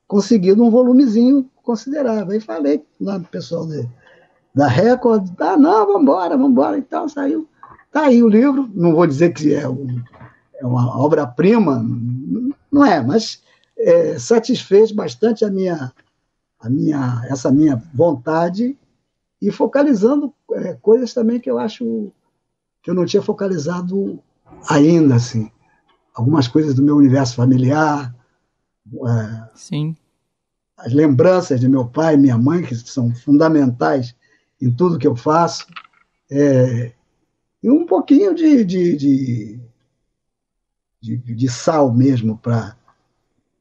conseguido 0.07 0.63
um 0.63 0.71
volumezinho 0.71 1.47
considerável. 1.61 2.31
Aí 2.31 2.39
falei 2.39 2.83
lá 2.99 3.19
pro 3.19 3.29
pessoal 3.29 3.67
de, 3.67 3.87
da 4.55 4.67
Record, 4.67 5.29
ah, 5.39 5.55
não, 5.55 5.85
vamos 5.85 6.01
embora, 6.01 6.35
vamos 6.35 6.51
embora. 6.51 6.77
Então 6.77 7.07
saiu. 7.07 7.47
Tá 7.91 8.05
aí 8.05 8.23
o 8.23 8.27
livro. 8.27 8.67
Não 8.73 8.95
vou 8.95 9.05
dizer 9.05 9.31
que 9.31 9.53
é, 9.53 9.69
um, 9.69 10.01
é 10.55 10.65
uma 10.65 10.99
obra-prima, 10.99 11.85
não 12.71 12.83
é, 12.83 12.99
mas 13.01 13.43
é, 13.77 14.17
satisfez 14.17 14.91
bastante 14.91 15.45
a 15.45 15.51
minha, 15.51 15.93
a 16.59 16.69
minha, 16.69 17.21
essa 17.29 17.51
minha 17.51 17.81
vontade 17.93 18.75
e 19.39 19.51
focalizando 19.51 20.33
é, 20.53 20.73
coisas 20.73 21.13
também 21.13 21.39
que 21.39 21.49
eu 21.49 21.59
acho 21.59 22.11
que 22.81 22.89
eu 22.89 22.95
não 22.95 23.05
tinha 23.05 23.21
focalizado 23.21 24.19
ainda, 24.69 25.15
assim. 25.15 25.51
Algumas 26.13 26.47
coisas 26.47 26.73
do 26.73 26.83
meu 26.83 26.95
universo 26.95 27.35
familiar. 27.35 28.13
É, 28.93 29.49
Sim. 29.55 29.95
As 30.77 30.93
lembranças 30.93 31.59
de 31.59 31.67
meu 31.67 31.85
pai 31.85 32.15
e 32.15 32.17
minha 32.17 32.37
mãe, 32.37 32.63
que 32.63 32.75
são 32.75 33.13
fundamentais 33.13 34.15
em 34.61 34.71
tudo 34.71 34.99
que 34.99 35.07
eu 35.07 35.15
faço. 35.15 35.65
É, 36.29 36.93
e 37.63 37.69
um 37.69 37.85
pouquinho 37.85 38.35
de, 38.35 38.63
de, 38.63 38.95
de, 38.95 39.59
de, 41.01 41.17
de 41.17 41.49
sal 41.49 41.93
mesmo 41.93 42.37
para 42.37 42.75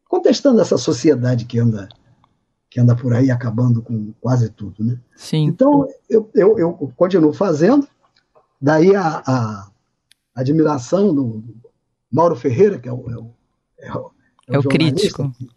contestando 0.08 0.60
essa 0.60 0.78
sociedade 0.78 1.44
que 1.44 1.58
anda 1.58 1.88
que 2.68 2.80
anda 2.80 2.94
por 2.94 3.14
aí 3.14 3.30
acabando 3.30 3.80
com 3.80 4.12
quase 4.20 4.50
tudo, 4.50 4.84
né? 4.84 4.98
Sim. 5.16 5.44
Então, 5.44 5.88
eu, 6.10 6.28
eu, 6.34 6.58
eu 6.58 6.92
continuo 6.96 7.32
fazendo, 7.32 7.88
daí 8.60 8.94
a, 8.94 9.22
a 9.26 9.70
admiração 10.36 11.14
do, 11.14 11.42
Mauro 12.10 12.36
Ferreira, 12.36 12.78
que 12.78 12.88
é 12.88 12.92
o, 12.92 13.10
é 13.10 13.16
o, 13.16 13.34
é 13.78 13.92
o, 13.92 14.10
é 14.48 14.58
o 14.58 14.62
crítico, 14.62 15.32
que, 15.32 15.48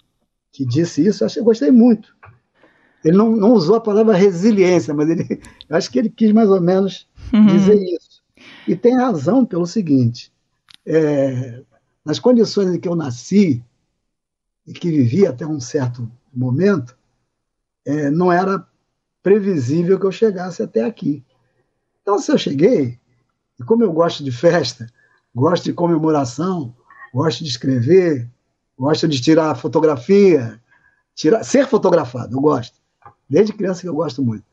que, 0.51 0.65
disse 0.65 1.05
isso, 1.05 1.23
eu, 1.23 1.25
achei, 1.27 1.41
eu 1.41 1.45
gostei 1.45 1.71
muito. 1.71 2.15
Ele 3.03 3.15
não, 3.15 3.36
não 3.36 3.53
usou 3.53 3.75
a 3.75 3.82
palavra 3.82 4.15
resiliência, 4.15 4.93
mas 4.93 5.09
ele, 5.09 5.41
eu 5.69 5.77
acho 5.77 5.89
que 5.89 5.99
ele 5.99 6.09
quis 6.09 6.32
mais 6.32 6.49
ou 6.49 6.59
menos 6.59 7.07
uhum. 7.34 7.45
dizer 7.45 7.82
isso. 7.82 8.21
E 8.67 8.75
tem 8.75 8.97
razão 8.97 9.45
pelo 9.45 9.65
seguinte, 9.65 10.34
é, 10.86 11.61
nas 12.03 12.19
condições 12.19 12.73
em 12.73 12.80
que 12.80 12.88
eu 12.88 12.95
nasci 12.95 13.63
e 14.65 14.73
que 14.73 14.89
vivi 14.89 15.25
até 15.25 15.45
um 15.45 15.59
certo 15.59 16.11
momento, 16.34 16.97
é, 17.86 18.09
não 18.09 18.32
era 18.32 18.67
previsível 19.23 19.99
que 19.99 20.05
eu 20.05 20.11
chegasse 20.11 20.61
até 20.61 20.84
aqui. 20.84 21.23
Então, 22.01 22.19
se 22.19 22.32
eu 22.32 22.38
cheguei, 22.38 22.99
e 23.60 23.64
como 23.64 23.84
eu 23.84 23.91
gosto 23.91 24.24
de 24.24 24.32
festa, 24.32 24.88
gosto 25.36 25.66
de 25.66 25.74
comemoração, 25.74 26.74
gosto 27.14 27.43
de 27.43 27.49
escrever, 27.49 28.30
gosto 28.78 29.07
de 29.07 29.22
tirar 29.22 29.55
fotografia, 29.55 30.62
tirar, 31.14 31.43
ser 31.43 31.68
fotografado, 31.68 32.36
eu 32.36 32.41
gosto. 32.41 32.80
Desde 33.30 33.53
criança 33.53 33.82
que 33.82 33.89
eu 33.89 33.93
gosto 33.93 34.24
muito. 34.24 34.43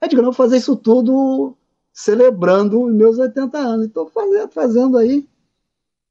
É 0.00 0.06
de 0.06 0.16
não 0.16 0.32
fazer 0.32 0.58
isso 0.58 0.76
tudo 0.76 1.56
celebrando 1.92 2.82
os 2.82 2.92
meus 2.92 3.18
80 3.18 3.58
anos. 3.58 3.86
Estou 3.86 4.08
fazendo, 4.08 4.50
fazendo 4.50 4.98
aí. 4.98 5.28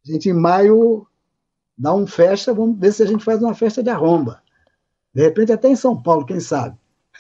A 0.06 0.12
gente, 0.12 0.30
em 0.30 0.34
maio, 0.34 1.06
dá 1.78 1.94
uma 1.94 2.08
festa, 2.08 2.54
vamos 2.54 2.80
ver 2.80 2.92
se 2.92 3.04
a 3.04 3.06
gente 3.06 3.24
faz 3.24 3.42
uma 3.42 3.54
festa 3.54 3.84
de 3.84 3.90
arromba. 3.90 4.42
De 5.14 5.22
repente 5.22 5.52
até 5.52 5.70
em 5.70 5.76
São 5.76 6.02
Paulo, 6.02 6.26
quem 6.26 6.40
sabe? 6.40 6.78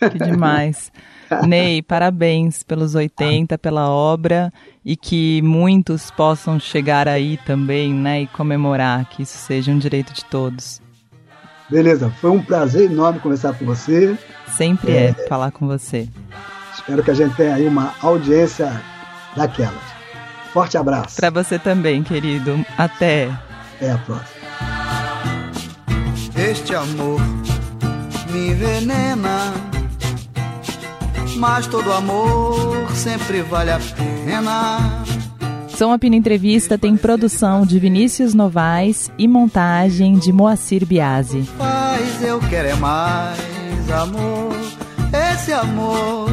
Que 0.10 0.18
demais. 0.18 0.91
Ney, 1.47 1.82
parabéns 1.82 2.64
pelos 2.64 2.95
80, 2.95 3.58
pela 3.58 3.89
obra 3.89 4.52
e 4.84 4.97
que 4.97 5.41
muitos 5.41 6.12
possam 6.12 6.60
chegar 6.60 7.08
aí 7.08 7.38
também, 7.45 7.93
né, 7.93 8.24
e 8.24 8.28
comemorar 8.28 9.06
que 9.06 9.24
isso 9.24 9.38
seja 9.38 9.72
um 9.72 9.78
direito 9.78 10.14
de 10.14 10.26
todos. 10.26 10.82
Beleza, 11.70 12.10
foi 12.20 12.32
um 12.32 12.43
prazer 12.43 12.91
enorme 12.91 13.20
conversar 13.20 13.54
com 13.54 13.66
você. 13.66 14.18
Sempre 14.47 14.91
é, 14.91 15.06
é 15.06 15.14
falar 15.28 15.52
com 15.52 15.66
você. 15.66 16.10
Espero 16.74 17.02
que 17.02 17.12
a 17.12 17.14
gente 17.14 17.34
tenha 17.36 17.56
aí 17.56 17.66
uma 17.66 17.93
audiência 18.02 18.82
daquelas. 19.38 19.91
Forte 20.52 20.78
abraço. 20.78 21.16
Para 21.16 21.30
você 21.30 21.58
também, 21.58 22.04
querido. 22.04 22.66
Até. 22.78 23.32
Até 23.76 23.91
a 23.91 23.97
próxima. 23.99 24.41
Este 26.36 26.76
amor 26.76 27.22
me 28.32 28.49
envenena 28.49 29.54
mas 31.41 31.65
todo 31.65 31.91
amor 31.91 32.91
sempre 32.93 33.41
vale 33.41 33.71
a 33.71 33.79
pena. 33.79 35.03
Som 35.69 35.91
Apino 35.91 36.15
Entrevista 36.15 36.77
tem 36.77 36.95
produção 36.95 37.65
de 37.65 37.79
Vinícius 37.79 38.35
Novaes 38.35 39.11
e 39.17 39.27
montagem 39.27 40.19
de 40.19 40.31
Moacir 40.31 40.85
Biasi. 40.85 41.41
Faz 41.57 42.23
eu 42.23 42.39
quero 42.41 42.67
é 42.67 42.75
mais 42.75 43.89
amor, 43.89 44.55
esse 45.11 45.51
amor 45.51 46.29